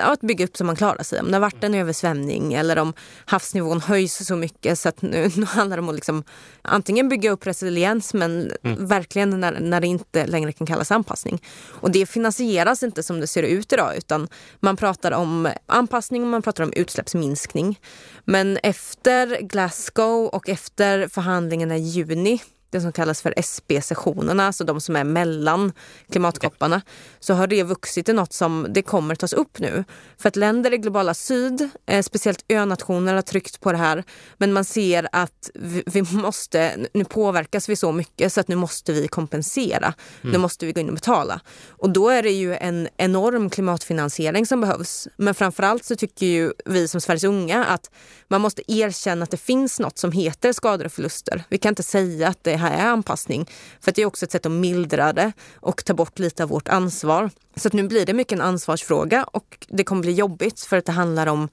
[0.00, 1.20] att bygga upp så man klarar sig.
[1.20, 2.92] Om det har varit en översvämning eller om
[3.24, 6.24] havsnivån höjs så mycket så att nu, nu handlar det om att liksom,
[6.62, 8.86] antingen bygga upp resiliens men mm.
[8.86, 11.42] verkligen när, när det inte längre kan kallas anpassning.
[11.66, 14.28] Och det finansieras inte som det ser ut idag utan
[14.60, 17.80] man pratar om anpassning och man pratar om utsläppsminskning.
[18.24, 24.80] Men efter Glasgow och efter förhandlingarna i juni det som kallas för SB-sessionerna, alltså de
[24.80, 25.72] som är mellan
[26.10, 26.82] klimatkopparna,
[27.20, 29.84] så har det vuxit till något som det kommer tas upp nu.
[30.18, 34.04] För att länder i globala syd, eh, speciellt önationer har tryckt på det här,
[34.36, 38.56] men man ser att vi, vi, måste, nu påverkas vi så mycket så att nu
[38.56, 39.94] måste vi kompensera.
[40.22, 40.32] Mm.
[40.32, 41.40] Nu måste vi gå in och betala.
[41.68, 45.08] Och då är det ju en enorm klimatfinansiering som behövs.
[45.16, 47.90] Men framförallt så tycker ju vi som Sveriges unga att
[48.28, 51.44] man måste erkänna att det finns något som heter skador och förluster.
[51.48, 53.50] Vi kan inte säga att det det här är anpassning.
[53.80, 56.68] För det är också ett sätt att mildra det och ta bort lite av vårt
[56.68, 57.30] ansvar.
[57.56, 60.92] Så nu blir det mycket en ansvarsfråga och det kommer bli jobbigt för att det
[60.92, 61.48] handlar om,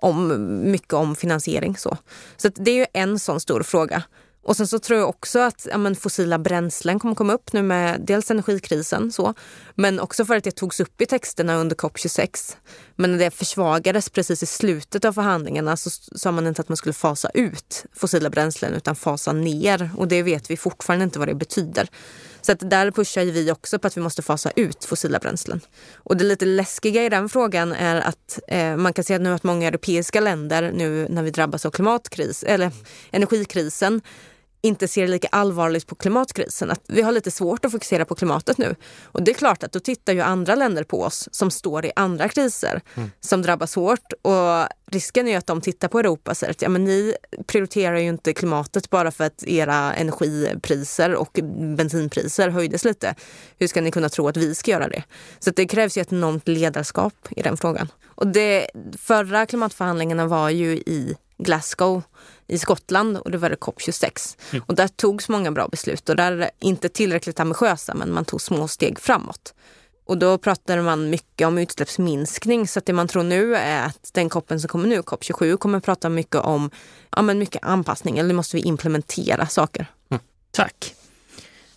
[0.00, 1.76] om mycket om finansiering.
[1.76, 1.96] Så,
[2.36, 4.02] så det är ju en sån stor fråga.
[4.46, 7.62] Och sen så tror jag också att ja, men fossila bränslen kommer komma upp nu
[7.62, 9.34] med dels energikrisen så,
[9.74, 12.56] men också för att det togs upp i texterna under COP26.
[12.96, 16.76] Men när det försvagades precis i slutet av förhandlingarna så sa man inte att man
[16.76, 21.28] skulle fasa ut fossila bränslen utan fasa ner och det vet vi fortfarande inte vad
[21.28, 21.88] det betyder.
[22.40, 25.60] Så att där pushar vi också på att vi måste fasa ut fossila bränslen.
[25.96, 29.42] Och det lite läskiga i den frågan är att eh, man kan se nu att
[29.42, 32.70] många europeiska länder nu när vi drabbas av klimatkris eller
[33.10, 34.02] energikrisen
[34.66, 36.70] inte ser lika allvarligt på klimatkrisen.
[36.70, 38.74] Att vi har lite svårt att fokusera på klimatet nu.
[39.04, 41.92] Och det är klart att då tittar ju andra länder på oss som står i
[41.96, 43.10] andra kriser mm.
[43.20, 44.12] som drabbas hårt.
[44.22, 47.14] Och risken är ju att de tittar på Europa och säger att ja, men ni
[47.46, 51.38] prioriterar ju inte klimatet bara för att era energipriser och
[51.76, 53.14] bensinpriser höjdes lite.
[53.58, 55.02] Hur ska ni kunna tro att vi ska göra det?
[55.38, 57.88] Så det krävs ju ett enormt ledarskap i den frågan.
[58.04, 62.02] Och det förra klimatförhandlingarna var ju i Glasgow
[62.46, 64.36] i Skottland och det var det COP26.
[64.50, 64.64] Mm.
[64.68, 68.68] Och där togs många bra beslut och där inte tillräckligt ambitiösa men man tog små
[68.68, 69.54] steg framåt.
[70.06, 74.10] Och då pratade man mycket om utsläppsminskning så att det man tror nu är att
[74.12, 76.70] den koppen som kommer nu, COP27, kommer prata mycket om
[77.16, 79.86] ja, men mycket anpassning eller måste vi implementera saker.
[80.10, 80.22] Mm.
[80.50, 80.94] Tack.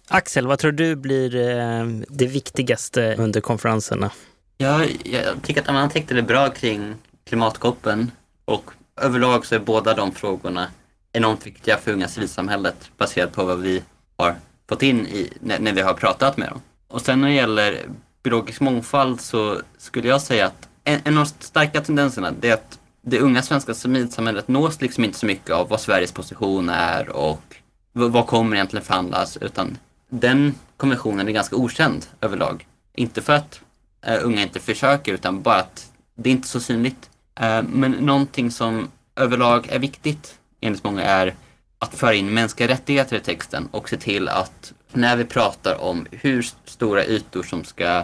[0.08, 4.12] Axel, vad tror du blir eh, det viktigaste under konferenserna?
[4.58, 6.96] Ja, jag tycker att man täckte det bra kring
[7.26, 8.12] klimatkoppen
[8.46, 10.68] och överlag så är båda de frågorna
[11.14, 13.84] enormt viktiga för unga civilsamhället baserat på vad vi
[14.18, 14.36] har
[14.70, 16.62] fått in i, när, när vi har pratat med dem.
[16.88, 17.90] Och sen när det gäller
[18.24, 22.80] biologisk mångfald så skulle jag säga att en, en av de starka tendenserna är att
[23.02, 27.56] det unga svenska civilsamhället nås liksom inte så mycket av vad Sveriges position är och
[27.94, 29.78] vad kommer egentligen förhandlas utan
[30.10, 32.68] den konventionen är ganska okänd överlag.
[32.96, 33.62] Inte för att
[34.08, 37.09] uh, unga inte försöker utan bara att det är inte så synligt.
[37.40, 41.36] Eh, men någonting som överlag är viktigt enligt många är
[41.80, 46.08] att föra in mänskliga rättigheter i texten och se till att när vi pratar om
[46.12, 48.04] hur stora ytor som ska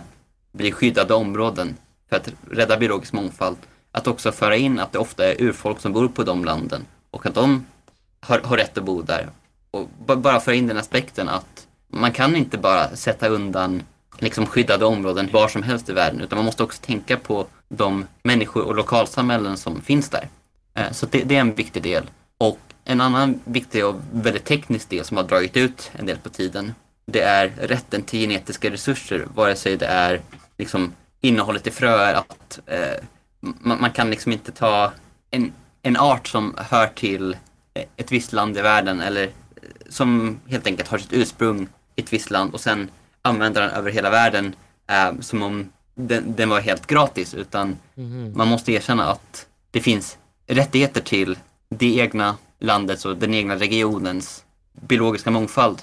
[0.52, 1.78] bli skyddade områden
[2.10, 3.58] för att rädda biologisk mångfald,
[3.92, 7.26] att också föra in att det ofta är urfolk som bor på de landen och
[7.26, 7.66] att de
[8.20, 9.30] har, har rätt att bo där.
[9.72, 13.84] Och bara föra in den aspekten att man kan inte bara sätta undan
[14.20, 18.06] liksom skyddade områden var som helst i världen utan man måste också tänka på de
[18.24, 20.28] människor och lokalsamhällen som finns där.
[20.74, 22.04] Eh, så det, det är en viktig del.
[22.38, 26.30] Och en annan viktig och väldigt teknisk del som har dragit ut en del på
[26.30, 26.74] tiden,
[27.06, 30.22] det är rätten till genetiska resurser, vare sig det är
[30.58, 33.04] liksom innehållet i fröer, att eh,
[33.40, 34.92] man, man, kan liksom inte ta
[35.32, 37.38] en, en art som hör till
[37.74, 39.30] eh, ett visst land i världen eller eh,
[39.90, 42.90] som helt enkelt har sitt ursprung i ett visst land och sen
[43.26, 44.56] använda den över hela världen
[44.90, 48.38] eh, som om den, den, var helt gratis utan mm.
[48.38, 51.38] man måste erkänna att det finns rättigheter till
[51.70, 54.44] det egna landets och den egna regionens
[54.82, 55.82] biologiska mångfald.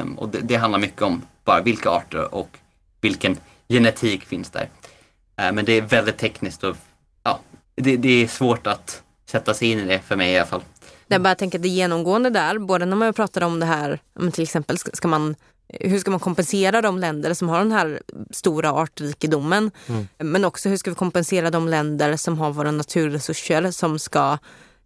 [0.00, 2.58] Um, och det, det, handlar mycket om bara vilka arter och
[3.00, 3.36] vilken
[3.68, 4.62] genetik finns där.
[4.62, 6.76] Uh, men det är väldigt tekniskt och
[7.22, 7.40] ja,
[7.74, 10.62] det, det, är svårt att sätta sig in i det för mig i alla fall.
[11.08, 13.98] Jag bara tänker att det genomgående där, både när man pratar om det här,
[14.32, 15.34] till exempel ska man
[15.80, 19.70] hur ska man kompensera de länder som har den här stora artrikedomen?
[19.86, 20.06] Mm.
[20.18, 24.38] Men också hur ska vi kompensera de länder som har våra naturresurser som ska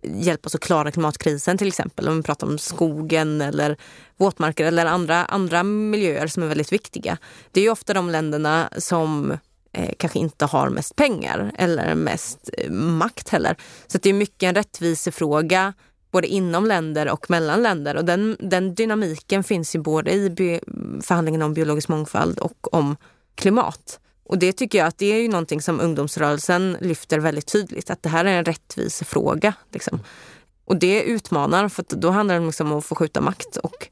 [0.02, 2.08] hjälpa oss att klara klimatkrisen till exempel.
[2.08, 3.76] Om vi pratar om skogen eller
[4.16, 7.18] våtmarker eller andra, andra miljöer som är väldigt viktiga.
[7.52, 9.38] Det är ju ofta de länderna som
[9.72, 13.56] eh, kanske inte har mest pengar eller mest eh, makt heller.
[13.86, 15.72] Så det är mycket en rättvisefråga
[16.10, 17.96] både inom länder och mellan länder.
[17.96, 20.60] Och den, den dynamiken finns ju både i
[21.02, 22.96] förhandlingen om biologisk mångfald och om
[23.34, 24.00] klimat.
[24.24, 28.02] Och det tycker jag att det är ju någonting som ungdomsrörelsen lyfter väldigt tydligt, att
[28.02, 29.54] det här är en rättvisefråga.
[29.72, 30.00] Liksom.
[30.64, 33.56] Och det utmanar, för då handlar det liksom om att få skjuta makt.
[33.56, 33.88] Och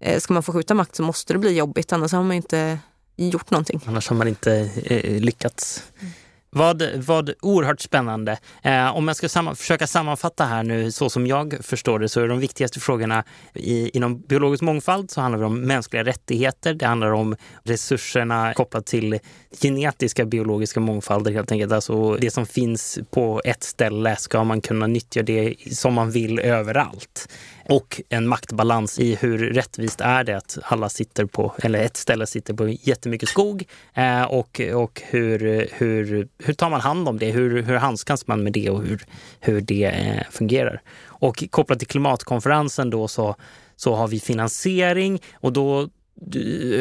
[0.00, 2.78] eh, ska man få skjuta makt så måste det bli jobbigt, annars har man inte
[3.16, 3.80] gjort någonting.
[3.86, 5.82] Annars har man inte eh, lyckats.
[6.00, 6.12] Mm.
[6.50, 8.38] Vad, vad oerhört spännande.
[8.62, 12.20] Eh, om jag ska samma, försöka sammanfatta här nu så som jag förstår det så
[12.20, 16.74] är de viktigaste frågorna i, inom biologisk mångfald så handlar det om mänskliga rättigheter.
[16.74, 19.18] Det handlar om resurserna kopplat till
[19.62, 21.72] genetiska biologiska mångfalder helt enkelt.
[21.72, 26.38] Alltså det som finns på ett ställe ska man kunna nyttja det som man vill
[26.38, 27.28] överallt
[27.68, 32.26] och en maktbalans i hur rättvist är det att alla sitter på, eller ett ställe
[32.26, 37.30] sitter på jättemycket skog eh, och, och hur, hur, hur tar man hand om det?
[37.30, 39.04] Hur, hur handskas man med det och hur,
[39.40, 40.82] hur det eh, fungerar?
[41.04, 43.36] Och kopplat till klimatkonferensen då så,
[43.76, 45.88] så har vi finansiering och då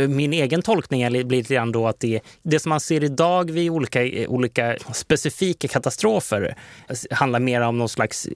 [0.09, 3.69] min egen tolkning blir lite grann då att det, det som man ser idag vid
[3.69, 6.55] olika, olika specifika katastrofer
[7.11, 8.27] handlar mer om någon slags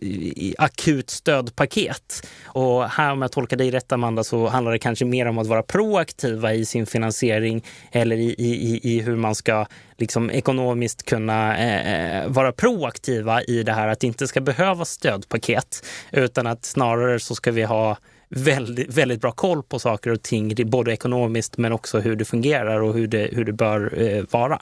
[0.57, 2.27] akut stödpaket.
[2.45, 5.47] Och här om jag tolkar dig rätt Amanda så handlar det kanske mer om att
[5.47, 9.65] vara proaktiva i sin finansiering eller i, i, i hur man ska
[9.97, 14.89] liksom ekonomiskt kunna eh, eh, vara proaktiva i det här att det inte ska behövas
[14.89, 17.97] stödpaket utan att snarare så ska vi ha
[18.29, 22.81] väldigt, väldigt bra koll på saker och ting, både ekonomiskt men också hur det fungerar
[22.81, 24.61] och hur det, hur det bör eh, vara.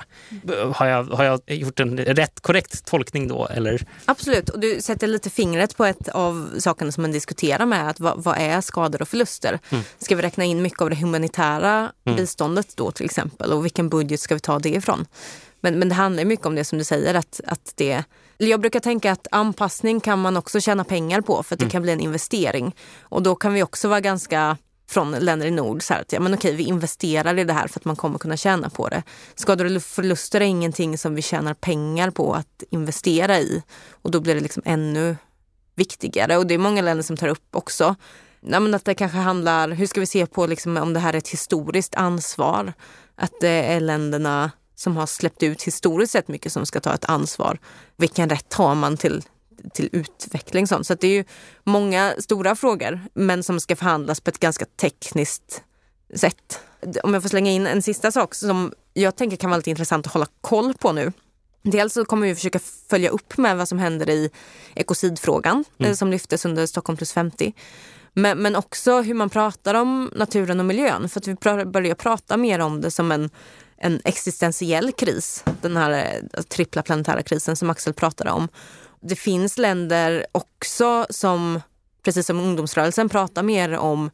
[0.74, 3.48] Har jag, har jag gjort en rätt korrekt tolkning då?
[3.48, 3.86] Eller?
[4.06, 8.00] Absolut, och du sätter lite fingret på ett av sakerna som man diskuterar med, att
[8.00, 9.60] vad, vad är skador och förluster?
[9.70, 9.84] Mm.
[10.00, 12.18] Ska vi räkna in mycket av det humanitära mm.
[12.18, 15.06] biståndet då till exempel och vilken budget ska vi ta det ifrån?
[15.62, 18.04] Men, men det handlar mycket om det som du säger, att, att det
[18.38, 21.72] jag brukar tänka att anpassning kan man också tjäna pengar på för att det mm.
[21.72, 22.76] kan bli en investering.
[23.02, 24.58] Och då kan vi också vara ganska
[24.90, 25.84] från länder i nord.
[25.84, 28.20] Så här, att, ja, men okej, vi investerar i det här för att man kommer
[28.20, 29.04] kunna tjäna på det.
[29.36, 33.64] Skador och förluster är ingenting som vi tjänar pengar på att investera i.
[33.92, 35.16] Och då blir det liksom ännu
[35.76, 36.38] viktigare.
[36.38, 37.96] Och det är många länder som tar upp också.
[38.42, 41.14] Ja, men att det kanske handlar, hur ska vi se på liksom, om det här
[41.14, 42.74] är ett historiskt ansvar?
[43.16, 47.06] Att det är länderna som har släppt ut historiskt sett mycket som ska ta ett
[47.06, 47.60] ansvar.
[47.98, 49.24] Vilken rätt har man till,
[49.74, 50.68] till utveckling?
[50.68, 50.88] Sånt.
[50.88, 51.24] Så det är ju
[51.64, 55.64] många stora frågor men som ska förhandlas på ett ganska tekniskt
[56.16, 56.60] sätt.
[57.04, 60.08] Om jag får slänga in en sista sak som jag tänker kan vara lite intressant
[60.08, 61.12] att hålla koll på nu.
[61.64, 62.60] Dels så kommer vi försöka
[62.90, 64.30] följa upp med vad som händer i
[64.76, 65.96] ekocidfrågan mm.
[65.96, 67.54] som lyftes under Stockholm plus 50.
[68.14, 71.10] Men, men också hur man pratar om naturen och miljön.
[71.10, 71.36] För att vi
[71.66, 73.30] börjar prata mer om det som en
[73.78, 78.48] en existentiell kris, den här eh, trippla planetära krisen som Axel pratade om.
[79.02, 81.62] Det finns länder också som
[82.08, 84.10] precis som ungdomsrörelsen, pratar mer om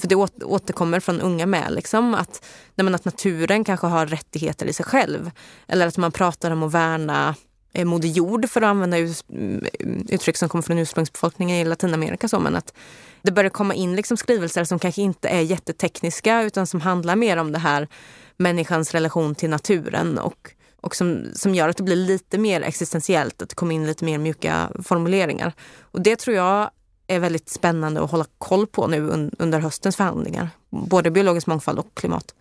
[0.00, 4.72] för det återkommer från unga med, liksom, att, nej, att naturen kanske har rättigheter i
[4.72, 5.30] sig själv.
[5.68, 7.34] Eller att man pratar om att värna
[7.72, 9.66] eh, Moder Jord för att använda mm,
[10.08, 12.28] uttryck som kommer från ursprungsbefolkningen i Latinamerika.
[12.28, 12.74] Så, men att
[13.22, 17.36] det börjar komma in liksom skrivelser som kanske inte är jättetekniska utan som handlar mer
[17.36, 17.88] om det här
[18.36, 23.42] människans relation till naturen och, och som, som gör att det blir lite mer existentiellt,
[23.42, 25.52] att det kommer in lite mer mjuka formuleringar.
[25.80, 26.70] Och det tror jag
[27.06, 30.48] är väldigt spännande att hålla koll på nu under höstens förhandlingar.
[30.70, 32.34] Både biologisk mångfald och klimat.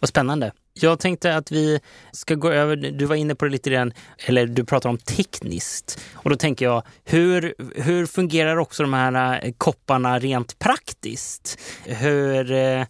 [0.00, 0.52] Vad spännande.
[0.74, 1.80] Jag tänkte att vi
[2.12, 6.00] ska gå över, du var inne på det lite grann, eller du pratar om tekniskt.
[6.14, 11.58] Och då tänker jag, hur, hur fungerar också de här eh, kopparna rent praktiskt?
[11.84, 12.84] Hur eh,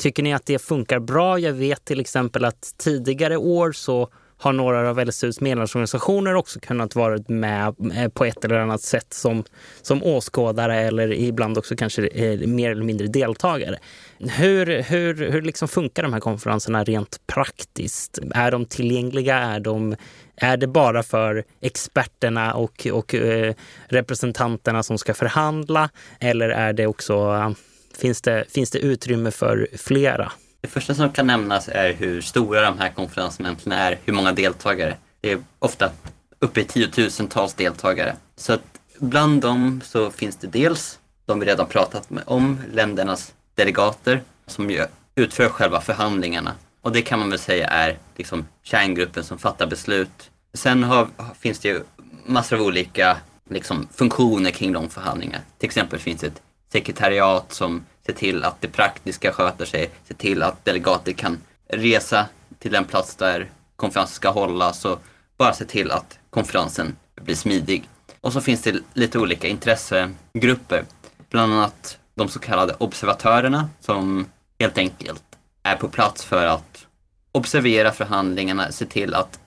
[0.00, 1.38] tycker ni att det funkar bra?
[1.38, 4.08] Jag vet till exempel att tidigare år så
[4.40, 9.14] har några av LSUs medlemsorganisationer också kunnat vara med eh, på ett eller annat sätt
[9.14, 9.44] som,
[9.82, 13.78] som åskådare eller ibland också kanske eh, mer eller mindre deltagare.
[14.18, 18.18] Hur, hur, hur liksom funkar de här konferenserna rent praktiskt?
[18.34, 19.38] Är de tillgängliga?
[19.38, 19.96] Är, de,
[20.36, 23.54] är det bara för experterna och, och eh,
[23.88, 25.90] representanterna som ska förhandla?
[26.20, 27.54] Eller är det också,
[28.00, 30.32] finns, det, finns det utrymme för flera?
[30.60, 34.32] Det första som kan nämnas är hur stora de här konferenserna egentligen är, hur många
[34.32, 34.96] deltagare.
[35.20, 35.90] Det är ofta
[36.38, 38.16] uppe i tiotusentals deltagare.
[38.36, 38.62] Så att
[38.98, 44.70] bland dem så finns det dels de vi redan pratat med om, ländernas delegater som
[44.70, 46.52] ju utför själva förhandlingarna.
[46.80, 50.30] Och det kan man väl säga är liksom kärngruppen som fattar beslut.
[50.54, 51.08] Sen har,
[51.40, 51.82] finns det ju
[52.26, 53.16] massor av olika
[53.50, 55.44] liksom, funktioner kring de förhandlingarna.
[55.58, 60.14] Till exempel finns det ett sekretariat som ser till att det praktiska sköter sig, ser
[60.14, 62.26] till att delegater kan resa
[62.58, 65.02] till den plats där konferensen ska hållas och
[65.36, 67.88] bara se till att konferensen blir smidig.
[68.20, 70.84] Och så finns det lite olika intressegrupper,
[71.30, 74.26] bland annat de så kallade observatörerna som
[74.58, 75.22] helt enkelt
[75.62, 76.86] är på plats för att
[77.32, 79.40] observera förhandlingarna, se till att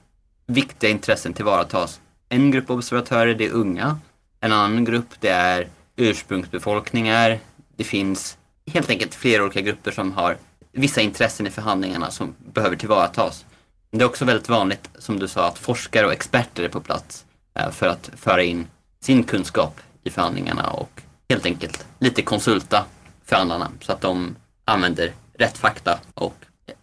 [0.46, 2.00] viktiga intressen tillvaratas.
[2.30, 4.00] En grupp observatörer det är unga,
[4.40, 7.40] en annan grupp det är ursprungsbefolkningar,
[7.76, 10.38] det finns helt enkelt flera olika grupper som har
[10.72, 13.46] vissa intressen i förhandlingarna som behöver tillvaratas.
[13.92, 17.26] Det är också väldigt vanligt, som du sa, att forskare och experter är på plats
[17.56, 18.68] eh, för att föra in
[19.02, 22.86] sin kunskap i förhandlingarna och helt enkelt lite konsulta
[23.26, 26.36] förhandlarna så att de använder rätt fakta och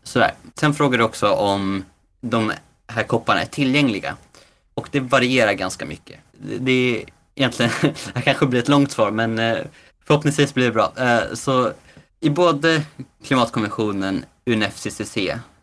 [0.03, 0.35] sådär.
[0.55, 1.85] Sen frågar du också om
[2.21, 2.53] de
[2.87, 4.17] här kopparna är tillgängliga
[4.75, 6.21] och det varierar ganska mycket.
[6.61, 7.05] Det är
[7.41, 7.73] egentligen,
[8.15, 9.59] det kanske blir ett långt svar men eh,
[10.11, 10.93] Förhoppningsvis blir det bra.
[10.97, 11.73] Eh, så
[12.21, 12.83] i både
[13.25, 15.19] klimatkonventionen, UNFCCC,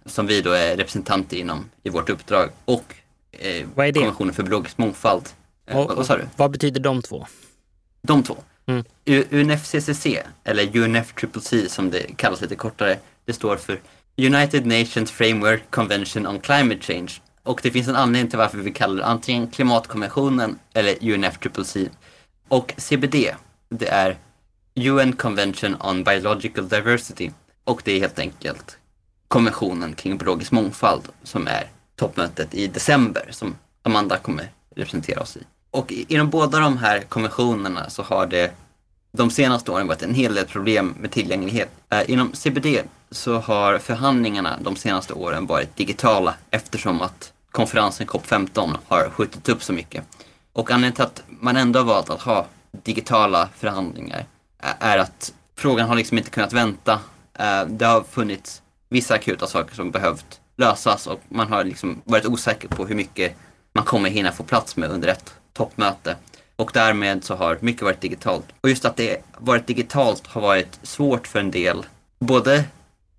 [0.06, 2.96] som vi då är representanter inom i vårt uppdrag, och
[3.32, 4.00] eh, vad är det?
[4.00, 5.30] konventionen för biologisk mångfald.
[5.72, 6.24] Och, vad sa du?
[6.36, 7.28] Vad betyder de två?
[8.02, 8.38] De två?
[8.66, 8.84] Mm.
[9.32, 10.08] UNFCCC,
[10.44, 13.80] eller UNFCCC som det kallas lite kortare, det står för
[14.18, 17.12] United Nations Framework Convention on Climate Change.
[17.48, 21.78] Och det finns en anledning till varför vi kallar det antingen klimatkonventionen eller UNFCCC.
[22.48, 23.16] Och CBD,
[23.70, 24.18] det är
[24.76, 27.32] UN Convention on Biological Diversity.
[27.64, 28.78] Och det är helt enkelt
[29.28, 35.42] konventionen kring biologisk mångfald som är toppmötet i december som Amanda kommer representera oss i.
[35.72, 38.52] Och inom båda de här konventionerna så har det
[39.12, 41.70] de senaste åren varit en hel del problem med tillgänglighet.
[41.90, 42.82] Äh, inom CBD
[43.12, 49.64] så har förhandlingarna de senaste åren varit digitala eftersom att konferensen COP15 har skjutit upp
[49.64, 50.04] så mycket.
[50.54, 52.46] Och anledningen till att man ändå har valt att ha
[52.84, 54.26] digitala förhandlingar
[54.80, 57.00] är att frågan har liksom inte kunnat vänta.
[57.68, 62.68] Det har funnits vissa akuta saker som behövt lösas och man har liksom varit osäker
[62.68, 63.36] på hur mycket
[63.74, 66.16] man kommer hinna få plats med under ett toppmöte.
[66.56, 68.46] Och därmed så har mycket varit digitalt.
[68.62, 71.86] Och just att det varit digitalt har varit svårt för en del,
[72.20, 72.64] både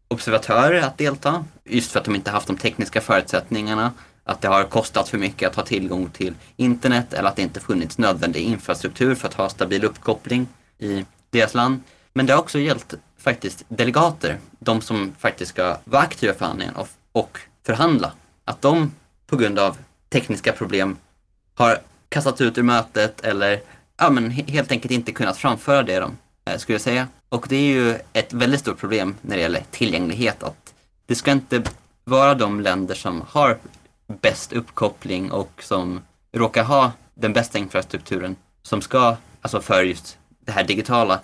[0.08, 3.92] observatörer att delta, just för att de inte haft de tekniska förutsättningarna,
[4.28, 7.60] att det har kostat för mycket att ha tillgång till internet eller att det inte
[7.60, 10.46] funnits nödvändig infrastruktur för att ha stabil uppkoppling
[10.78, 11.80] i deras land.
[12.12, 16.74] Men det har också gällt faktiskt delegater, de som faktiskt ska vara aktiva i förhandlingen
[16.74, 18.12] och, och förhandla.
[18.44, 18.92] Att de
[19.26, 19.76] på grund av
[20.08, 20.96] tekniska problem
[21.54, 23.60] har kastats ut ur mötet eller
[23.98, 27.08] ja, men helt enkelt inte kunnat framföra det de eh, skulle säga.
[27.28, 30.42] Och det är ju ett väldigt stort problem när det gäller tillgänglighet.
[30.42, 30.74] Att
[31.06, 31.62] det ska inte
[32.04, 33.58] vara de länder som har
[34.08, 36.00] bäst uppkoppling och som
[36.32, 41.20] råkar ha den bästa infrastrukturen som ska, alltså för just det här digitala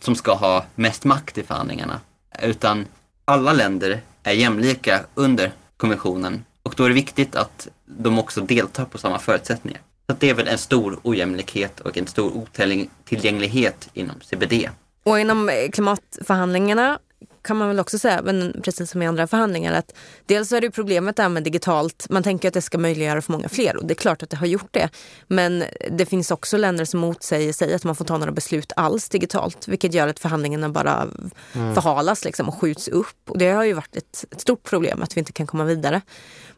[0.00, 2.00] som ska ha mest makt i förhandlingarna.
[2.42, 2.86] Utan
[3.24, 8.84] alla länder är jämlika under konventionen och då är det viktigt att de också deltar
[8.84, 9.80] på samma förutsättningar.
[10.10, 14.68] Så det är väl en stor ojämlikhet och en stor otillgänglighet inom CBD.
[15.04, 16.98] Och inom eh, klimatförhandlingarna
[17.42, 19.94] kan man väl också säga, men precis som i andra förhandlingar, att
[20.26, 22.06] dels är det problemet där med digitalt.
[22.10, 24.36] Man tänker att det ska möjliggöra för många fler och det är klart att det
[24.36, 24.88] har gjort det.
[25.26, 29.08] Men det finns också länder som motsäger sig att man får ta några beslut alls
[29.08, 31.08] digitalt, vilket gör att förhandlingarna bara
[31.52, 31.74] mm.
[31.74, 33.30] förhalas liksom och skjuts upp.
[33.30, 36.00] Och det har ju varit ett, ett stort problem att vi inte kan komma vidare.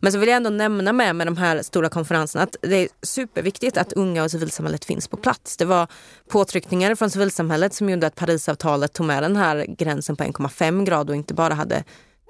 [0.05, 2.89] Men så vill jag ändå nämna med, med de här stora konferenserna att det är
[3.03, 5.57] superviktigt att unga och civilsamhället finns på plats.
[5.57, 5.87] Det var
[6.29, 11.11] påtryckningar från civilsamhället som gjorde att Parisavtalet tog med den här gränsen på 1,5 grad
[11.11, 11.85] och inte bara hade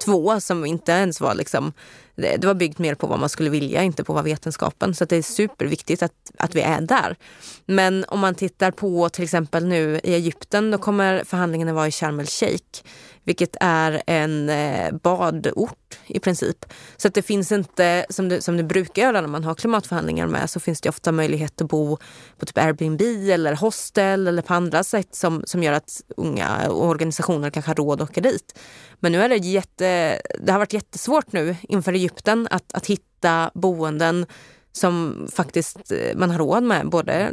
[0.05, 1.73] två som inte ens var liksom,
[2.15, 4.95] det var byggt mer på vad man skulle vilja, inte på vad vetenskapen.
[4.95, 7.17] Så det är superviktigt att, att vi är där.
[7.67, 11.93] Men om man tittar på till exempel nu i Egypten, då kommer förhandlingarna vara i
[11.93, 12.83] Sharm el-Sheikh
[13.25, 16.65] vilket är en eh, badort i princip.
[16.97, 20.27] Så att det finns inte, som det, som det brukar göra när man har klimatförhandlingar
[20.27, 21.99] med, så finns det ofta möjlighet att bo
[22.39, 26.87] på typ Airbnb eller hostel eller på andra sätt som, som gör att unga och
[26.87, 28.59] organisationer kanske har råd att åka dit.
[29.01, 33.51] Men nu är det jätte, det har varit jättesvårt nu inför Egypten att, att hitta
[33.55, 34.27] boenden
[34.73, 37.33] som faktiskt eh, man har råd med, både,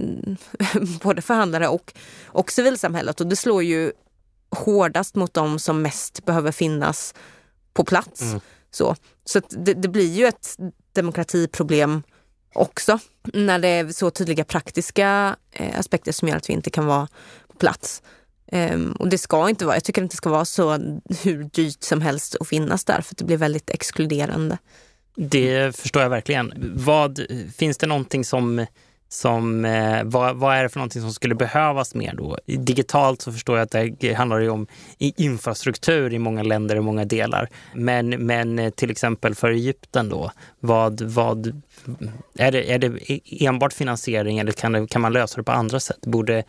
[1.03, 1.93] både förhandlare och,
[2.25, 3.21] och civilsamhället.
[3.21, 3.91] Och det slår ju
[4.51, 7.13] hårdast mot de som mest behöver finnas
[7.73, 8.21] på plats.
[8.21, 8.39] Mm.
[8.71, 8.95] Så,
[9.25, 10.57] så det, det, blir ju ett
[10.93, 12.03] demokratiproblem
[12.53, 12.99] också
[13.33, 17.07] när det är så tydliga praktiska eh, aspekter som gör att vi inte kan vara
[17.47, 18.01] på plats.
[18.51, 20.71] Um, och det ska inte vara, jag tycker inte det ska vara så
[21.23, 24.57] hur dyrt som helst att finnas där för det blir väldigt exkluderande.
[25.15, 26.73] Det förstår jag verkligen.
[26.75, 27.19] Vad,
[27.57, 28.65] finns det någonting som
[29.11, 32.37] som, eh, vad, vad, är det för någonting som skulle behövas mer då?
[32.45, 37.49] Digitalt så förstår jag att det handlar om infrastruktur i många länder och många delar.
[37.73, 41.61] Men, men eh, till exempel för Egypten då, vad, vad,
[42.37, 45.51] är, det, är det e- enbart finansiering eller kan, det, kan man lösa det på
[45.51, 46.01] andra sätt?
[46.05, 46.43] Borde,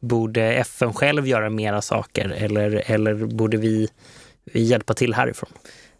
[0.00, 3.88] borde FN själv göra mera saker eller, eller borde vi
[4.52, 5.50] hjälpa till härifrån?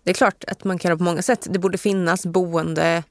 [0.04, 1.46] Det är klart att man kan göra på många sätt.
[1.50, 3.02] Det borde finnas boende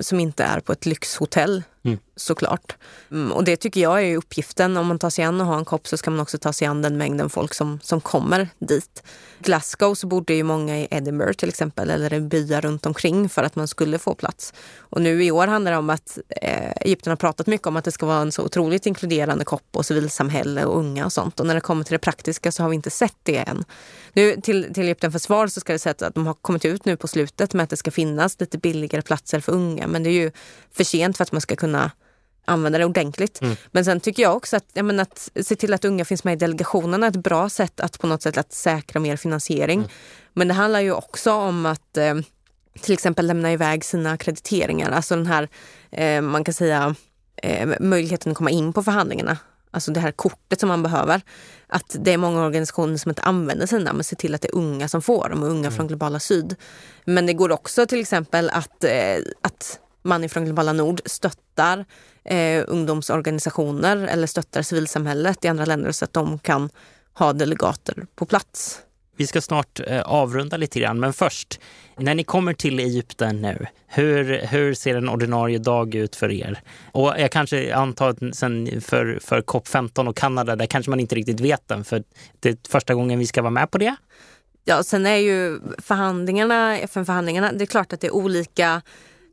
[0.00, 1.98] som inte är på ett lyxhotell mm.
[2.16, 2.76] såklart.
[3.10, 4.76] Mm, och det tycker jag är uppgiften.
[4.76, 6.66] Om man tar sig an att ha en kopp så ska man också ta sig
[6.66, 9.02] an den mängden folk som, som kommer dit.
[9.38, 13.42] Glasgow så bodde ju många i Edinburgh till exempel eller i byar runt omkring för
[13.42, 14.54] att man skulle få plats.
[14.78, 17.84] Och nu i år handlar det om att eh, Egypten har pratat mycket om att
[17.84, 21.40] det ska vara en så otroligt inkluderande kopp och civilsamhälle och unga och sånt.
[21.40, 23.64] Och när det kommer till det praktiska så har vi inte sett det än.
[24.12, 26.96] Nu till, till Egypten försvar så ska det sägas att de har kommit ut nu
[26.96, 29.86] på slutet med att det ska finnas lite billigare platser för unga.
[29.86, 30.30] Men det är ju
[30.72, 31.71] för sent för att man ska kunna
[32.44, 33.42] använda det ordentligt.
[33.42, 33.56] Mm.
[33.70, 36.32] Men sen tycker jag också att, jag menar, att se till att unga finns med
[36.32, 39.78] i delegationerna är ett bra sätt att på något sätt att säkra mer finansiering.
[39.78, 39.90] Mm.
[40.32, 42.14] Men det handlar ju också om att eh,
[42.80, 44.90] till exempel lämna iväg sina akkrediteringar.
[44.90, 45.48] Alltså den här,
[45.90, 46.94] eh, man kan säga,
[47.36, 49.38] eh, möjligheten att komma in på förhandlingarna.
[49.70, 51.20] Alltså det här kortet som man behöver.
[51.66, 54.54] Att det är många organisationer som inte använder sina men ser till att det är
[54.54, 55.72] unga som får dem och unga mm.
[55.72, 56.56] från Globala Syd.
[57.04, 61.84] Men det går också till exempel att, eh, att man från Globala Nord stöttar
[62.24, 66.70] eh, ungdomsorganisationer eller stöttar civilsamhället i andra länder så att de kan
[67.14, 68.82] ha delegater på plats.
[69.16, 71.60] Vi ska snart eh, avrunda lite grann, men först,
[71.96, 76.60] när ni kommer till Egypten nu, hur, hur ser en ordinarie dag ut för er?
[76.92, 81.14] Och jag kanske antar att sen för, för COP15 och Kanada, där kanske man inte
[81.14, 82.02] riktigt vet den, för
[82.40, 83.96] det är första gången vi ska vara med på det.
[84.64, 88.82] Ja, sen är ju förhandlingarna, FN-förhandlingarna, det är klart att det är olika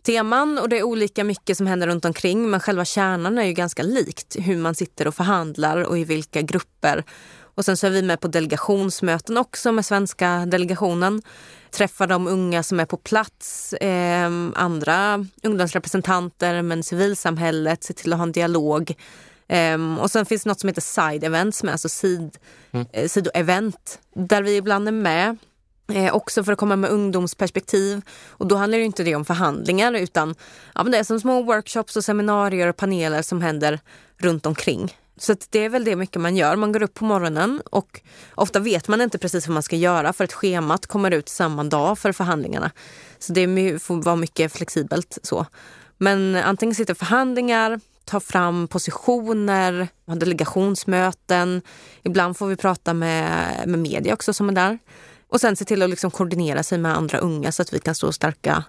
[0.09, 3.53] teman och det är olika mycket som händer runt omkring men själva kärnan är ju
[3.53, 7.03] ganska likt hur man sitter och förhandlar och i vilka grupper.
[7.55, 11.21] Och sen så är vi med på delegationsmöten också med svenska delegationen.
[11.71, 18.19] Träffar de unga som är på plats, eh, andra ungdomsrepresentanter men civilsamhället, se till att
[18.19, 18.95] ha en dialog.
[19.73, 22.37] Um, och sen finns det något som heter side events med, alltså sid,
[22.71, 22.87] mm.
[22.93, 25.37] eh, sidoevent där vi ibland är med.
[25.93, 28.01] Eh, också för att komma med ungdomsperspektiv.
[28.29, 30.35] Och då handlar det inte det om förhandlingar utan
[30.75, 33.79] ja, men det är som små workshops och seminarier och paneler som händer
[34.17, 34.95] runt omkring.
[35.17, 36.55] Så det är väl det mycket man gör.
[36.55, 38.01] Man går upp på morgonen och
[38.35, 41.63] ofta vet man inte precis vad man ska göra för att schemat kommer ut samma
[41.63, 42.71] dag för förhandlingarna.
[43.19, 45.45] Så det får vara mycket flexibelt så.
[45.97, 51.61] Men antingen sitter förhandlingar, ta fram positioner, ha delegationsmöten.
[52.03, 54.79] Ibland får vi prata med, med media också som är där.
[55.29, 57.95] Och sen se till att liksom koordinera sig med andra unga så att vi kan
[57.95, 58.63] stå starka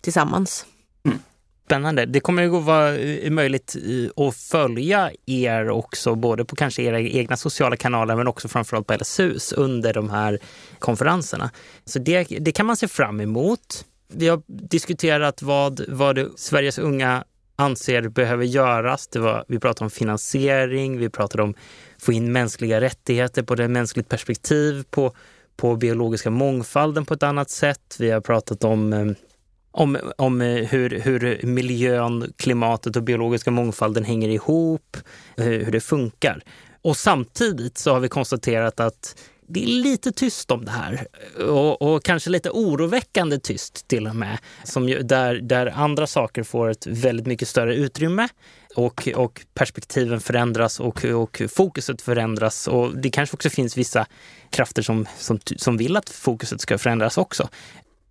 [0.00, 0.66] tillsammans.
[1.04, 1.18] Mm.
[1.64, 2.06] Spännande.
[2.06, 6.82] Det kommer ju att vara eh, möjligt eh, att följa er också, både på kanske
[6.82, 10.38] era egna sociala kanaler men också framförallt på LSUs under de här
[10.78, 11.50] konferenserna.
[11.84, 13.84] Så det, det kan man se fram emot.
[14.12, 17.24] Vi har diskuterat vad, vad Sveriges unga
[17.56, 19.08] anser behöver göras.
[19.08, 21.54] Det var, vi pratade om finansiering, vi pratade om
[21.98, 25.14] få in mänskliga rättigheter på det mänskligt perspektiv, på,
[25.62, 27.96] på biologiska mångfalden på ett annat sätt.
[27.98, 29.06] Vi har pratat om eh,
[29.70, 34.96] om, om eh, hur, hur miljön, klimatet och biologiska mångfalden hänger ihop,
[35.36, 36.42] eh, hur det funkar.
[36.82, 39.16] Och samtidigt så har vi konstaterat att
[39.52, 41.06] det är lite tyst om det här
[41.48, 44.38] och, och, kanske lite oroväckande tyst till och med.
[44.64, 48.28] Som ju, där, där andra saker får ett väldigt mycket större utrymme
[48.76, 52.68] och, och perspektiven förändras och, och fokuset förändras.
[52.68, 54.06] Och det kanske också finns vissa
[54.50, 57.48] krafter som, som, som vill att fokuset ska förändras också.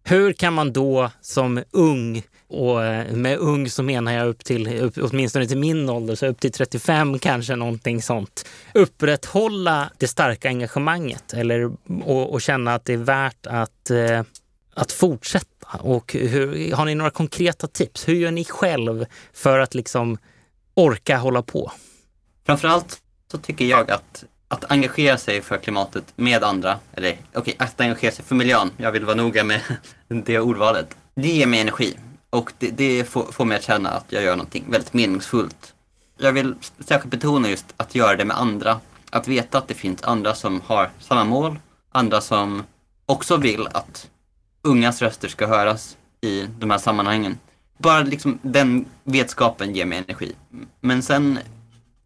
[0.04, 4.82] Hur kan man då som ung, och eh, med ung så menar jag upp till,
[4.82, 10.48] upp, åtminstone till min ålder, så upp till 35 kanske någonting sånt, upprätthålla det starka
[10.48, 11.72] engagemanget eller,
[12.06, 14.24] och, och känna att det är värt att, eh,
[14.74, 15.48] att fortsätta?
[15.80, 18.08] Och hur, har ni några konkreta tips?
[18.08, 20.18] Hur gör ni själv för att liksom
[20.74, 21.72] orka hålla på?
[22.46, 27.54] Framförallt så tycker jag att att engagera sig för klimatet med andra, eller okej, okay,
[27.58, 29.62] att engagera sig för miljön, jag vill vara noga med
[30.08, 31.98] det ordvalet, det ger mig energi
[32.32, 35.74] och det, det får, får mig att känna att jag gör någonting väldigt meningsfullt.
[36.18, 38.80] Jag vill särskilt betona just att göra det med andra,
[39.10, 41.60] att veta att det finns andra som har samma mål,
[41.92, 42.64] andra som
[43.06, 44.10] också vill att
[44.62, 47.38] ungas röster ska höras i de här sammanhangen.
[47.78, 50.36] Bara liksom den vetskapen ger mig energi.
[50.80, 51.40] Men sen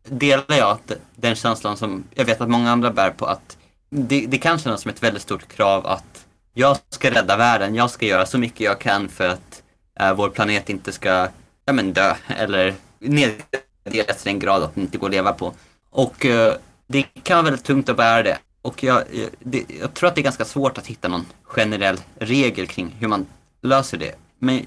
[0.10, 0.78] delar jag
[1.16, 3.58] den känslan som jag vet att många andra bär på att
[3.90, 7.92] det, det kan kännas som ett väldigt stort krav att jag ska rädda världen, jag
[7.92, 9.64] ska göra så mycket jag kan för att
[10.00, 11.28] eh, vår planet inte ska
[11.66, 15.54] ja, men dö eller nedgraderas till den grad att den inte går att leva på.
[15.90, 16.54] Och eh,
[16.88, 18.38] det kan vara väldigt tungt att bära det.
[18.62, 21.98] Och jag, eh, det, jag tror att det är ganska svårt att hitta någon generell
[22.16, 23.26] regel kring hur man
[23.62, 24.16] löser det.
[24.40, 24.66] Men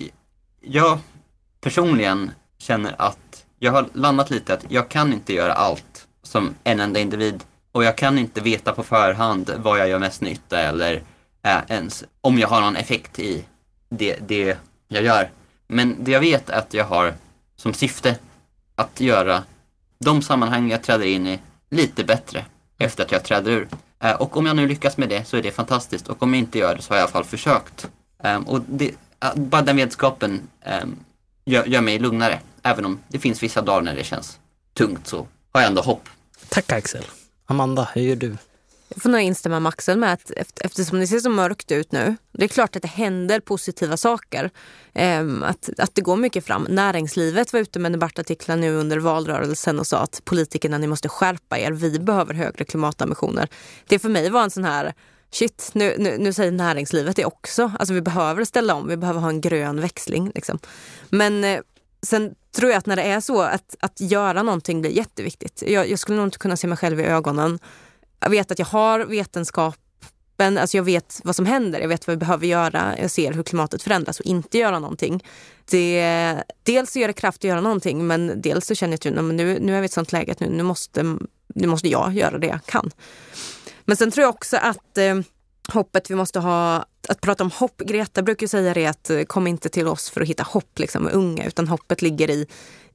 [0.61, 0.99] jag
[1.61, 6.81] personligen känner att jag har landat lite att jag kan inte göra allt som en
[6.81, 11.03] enda individ och jag kan inte veta på förhand vad jag gör mest nytta eller
[11.43, 13.45] äh, ens om jag har någon effekt i
[13.91, 14.59] det, det
[14.89, 15.31] jag gör.
[15.67, 17.15] Men det jag vet är att jag har
[17.57, 18.19] som syfte
[18.75, 19.45] att göra
[19.99, 22.45] de sammanhang jag träder in i lite bättre
[22.79, 23.69] efter att jag träder ur.
[24.01, 26.39] Eh, och om jag nu lyckas med det så är det fantastiskt och om jag
[26.39, 27.89] inte gör det så har jag i alla fall försökt.
[28.23, 28.95] Ehm, och det,
[29.35, 30.97] bara den vetskapen ehm,
[31.45, 32.41] gör, gör mig lugnare.
[32.63, 34.39] Även om det finns vissa dagar när det känns
[34.75, 36.09] tungt så har jag ändå hopp.
[36.49, 37.05] Tack Axel.
[37.47, 38.37] Amanda, hur gör du?
[38.89, 40.31] Jag får nog instämma med Axel med att
[40.61, 42.17] eftersom det ser så mörkt ut nu.
[42.33, 44.51] Det är klart att det händer positiva saker.
[44.95, 46.67] Ehm, att, att det går mycket fram.
[46.71, 51.59] Näringslivet var ute med debattartiklar nu under valrörelsen och sa att politikerna ni måste skärpa
[51.59, 51.73] er.
[51.73, 53.49] Vi behöver högre klimatambitioner.
[53.89, 54.95] Det för mig var en sån här
[55.31, 57.73] shit, nu, nu, nu säger näringslivet det också.
[57.79, 60.33] Alltså vi behöver ställa om, vi behöver ha en grön växling.
[60.35, 60.59] Liksom.
[61.09, 61.61] Men eh,
[62.03, 65.63] sen tror jag att när det är så att, att göra någonting blir jätteviktigt.
[65.67, 67.59] Jag, jag skulle nog inte kunna se mig själv i ögonen.
[68.21, 72.17] Jag vet att jag har vetenskapen, alltså jag vet vad som händer, jag vet vad
[72.17, 75.25] vi behöver göra, jag ser hur klimatet förändras och inte göra någonting.
[75.71, 79.25] Det, dels så gör det kraft att göra någonting men dels så känner jag att
[79.25, 81.03] nu, nu är vi i ett sånt läge att nu, nu, måste,
[81.55, 82.91] nu måste jag göra det jag kan.
[83.85, 85.15] Men sen tror jag också att eh,
[85.73, 87.81] hoppet vi måste ha, att prata om hopp.
[87.87, 91.13] Greta brukar säga det att kom inte till oss för att hitta hopp liksom, med
[91.13, 92.47] unga utan hoppet ligger i,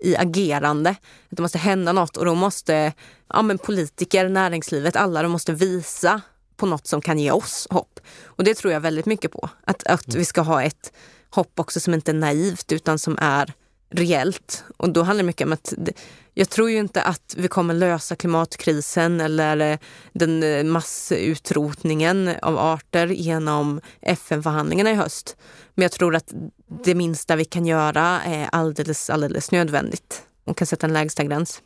[0.03, 0.89] i agerande.
[0.89, 2.93] Att det måste hända något och då måste
[3.29, 6.21] ja, men politiker, näringslivet, alla de måste visa
[6.57, 7.99] på något som kan ge oss hopp.
[8.23, 9.49] Och det tror jag väldigt mycket på.
[9.65, 10.93] Att, att vi ska ha ett
[11.29, 13.53] hopp också som inte är naivt utan som är
[13.93, 14.63] reellt.
[14.77, 15.73] Och då handlar det mycket om att
[16.33, 19.77] jag tror ju inte att vi kommer lösa klimatkrisen eller eh,
[20.13, 25.37] den eh, massutrotningen av arter genom FN-förhandlingarna i höst.
[25.75, 26.33] Men jag tror att
[26.83, 31.61] det minsta vi kan göra är alldeles, alldeles nödvändigt och kan sätta en lägsta gräns.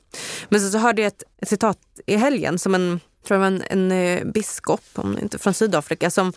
[0.50, 3.64] Men så, så hörde jag ett, ett citat i helgen som en, tror jag en,
[3.70, 6.34] en eh, biskop, om inte från Sydafrika, som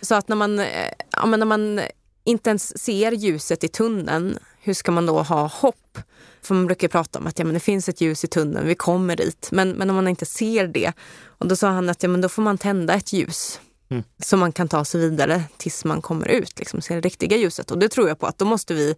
[0.00, 0.62] sa att när man,
[1.10, 1.80] ja, när man
[2.24, 5.98] inte ens ser ljuset i tunneln, hur ska man då ha hopp?
[6.42, 8.74] För man brukar prata om att ja, men det finns ett ljus i tunneln, vi
[8.74, 9.48] kommer dit.
[9.52, 10.92] Men, men om man inte ser det,
[11.24, 13.60] och då sa han att ja, men då får man tända ett ljus.
[13.88, 14.02] Mm.
[14.18, 17.70] Så man kan ta sig vidare tills man kommer ut, liksom, ser det riktiga ljuset.
[17.70, 18.94] Och det tror jag på att då måste vi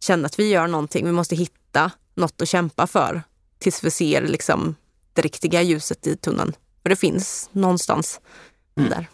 [0.00, 1.06] känna att vi gör någonting.
[1.06, 3.22] Vi måste hitta något att kämpa för
[3.58, 4.74] tills vi ser liksom,
[5.12, 6.52] det riktiga ljuset i tunneln.
[6.82, 8.20] För det finns någonstans
[8.76, 8.90] mm.
[8.90, 9.06] där.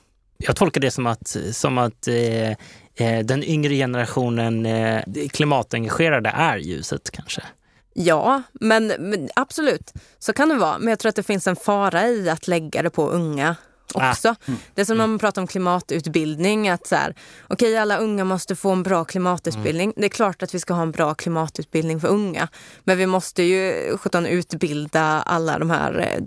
[0.47, 2.51] Jag tolkar det som att, som att eh,
[2.95, 7.43] eh den yngre generationen eh, klimatengagerade är ljuset kanske?
[7.95, 10.79] Ja, men, men, absolut så kan det vara.
[10.79, 13.57] Men jag tror att det finns en fara i att lägga det på unga
[13.95, 14.29] också.
[14.29, 14.37] Ah.
[14.47, 14.61] Mm.
[14.75, 17.15] Det är som när man pratar om klimatutbildning, att så här,
[17.49, 19.85] okay, alla unga måste få en bra klimatutbildning.
[19.85, 19.95] Mm.
[19.97, 22.49] Det är klart att vi ska ha en bra klimatutbildning för unga.
[22.85, 26.25] Men vi måste ju sjutton utbilda alla de här eh,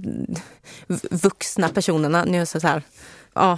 [1.11, 2.25] vuxna personerna.
[2.25, 2.83] Nu så här,
[3.33, 3.57] ja,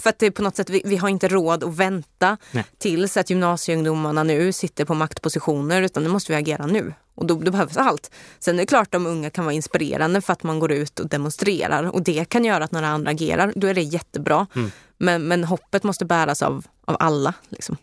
[0.00, 2.64] för att det är på något sätt, vi, vi har inte råd att vänta Nej.
[2.78, 6.94] tills att gymnasieungdomarna nu sitter på maktpositioner utan nu måste vi agera nu.
[7.14, 8.10] Och då, då behövs allt.
[8.38, 11.00] Sen är det klart att de unga kan vara inspirerande för att man går ut
[11.00, 13.52] och demonstrerar och det kan göra att några andra agerar.
[13.56, 14.46] Då är det jättebra.
[14.54, 14.70] Mm.
[14.98, 17.76] Men, men hoppet måste bäras av, av alla, liksom,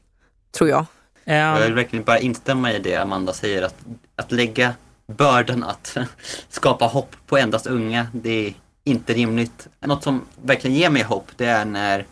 [0.52, 0.86] tror jag.
[1.24, 3.76] Jag vill verkligen bara instämma i det Amanda säger, att,
[4.16, 4.74] att lägga
[5.08, 5.98] bördan att
[6.50, 8.54] skapa hopp på endast unga, det är
[8.84, 9.68] inte rimligt.
[9.80, 12.06] Något som verkligen ger mig hopp, det är när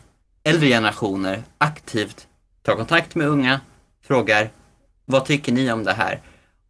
[0.43, 2.27] äldre generationer aktivt
[2.61, 3.61] tar kontakt med unga,
[4.03, 4.49] frågar
[5.05, 6.21] vad tycker ni om det här?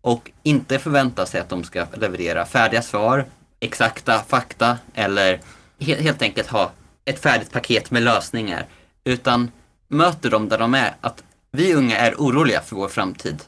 [0.02, 3.26] Och inte förväntar sig att de ska leverera färdiga svar,
[3.60, 5.40] exakta fakta eller
[5.80, 6.72] helt enkelt ha
[7.06, 8.66] ett färdigt paket med lösningar.
[9.04, 9.52] Utan
[9.88, 10.96] möter dem där de är.
[11.02, 13.44] Att vi unga är oroliga för vår framtid.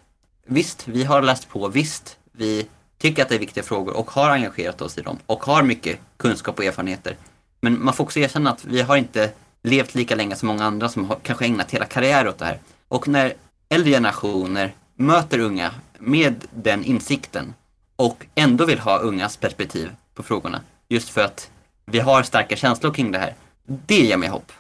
[0.46, 1.68] Visst, vi har läst på.
[1.68, 2.68] Visst, vi
[3.02, 6.00] tycker att det är viktiga frågor och har engagerat oss i dem och har mycket
[6.18, 7.18] kunskap och erfarenheter.
[7.62, 9.32] Men man får också erkänna att vi har inte
[9.64, 12.60] levt lika länge som många andra som har kanske ägnat hela karriär åt det här.
[12.88, 13.34] Och när
[13.70, 17.54] äldre generationer möter unga med den insikten
[17.96, 21.52] och ändå vill ha ungas perspektiv på frågorna, just för att
[21.86, 23.36] vi har starka känslor kring det här,
[23.68, 24.52] det ger mig hopp.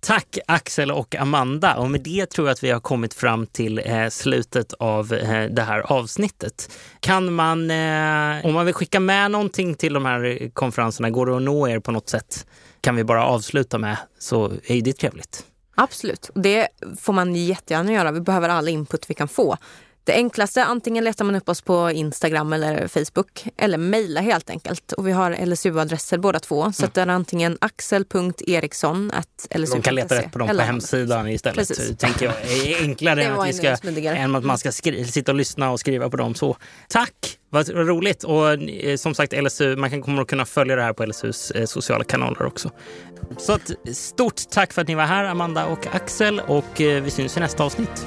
[0.00, 3.78] Tack Axel och Amanda och med det tror jag att vi har kommit fram till
[3.84, 6.78] eh, slutet av eh, det här avsnittet.
[7.00, 11.36] Kan man, eh, om man vill skicka med någonting till de här konferenserna, går det
[11.36, 12.46] att nå er på något sätt?
[12.80, 15.44] Kan vi bara avsluta med så är det trevligt.
[15.74, 16.68] Absolut, det
[16.98, 18.12] får man jättegärna göra.
[18.12, 19.56] Vi behöver all input vi kan få.
[20.08, 24.92] Det enklaste, antingen letar man upp oss på Instagram eller Facebook eller mejla helt enkelt.
[24.92, 26.72] Och vi har LSU-adresser båda två.
[26.72, 26.90] Så mm.
[26.94, 29.76] det är antingen axel.eriksson.lsu.se.
[29.76, 31.68] De kan leta rätt på dem på hemsidan istället.
[31.68, 31.98] Precis.
[31.98, 33.76] Tänker jag är enklare än att, vi ska,
[34.10, 36.34] än att man ska sitta och lyssna och skriva på dem.
[36.34, 36.56] Så
[36.88, 37.38] tack!
[37.50, 38.24] Vad roligt!
[38.24, 41.50] Och eh, som sagt, LSU, man kan, kommer att kunna följa det här på LSUs
[41.50, 42.70] eh, sociala kanaler också.
[43.38, 46.40] Så ett stort tack för att ni var här, Amanda och Axel.
[46.46, 48.06] Och eh, vi syns i nästa avsnitt.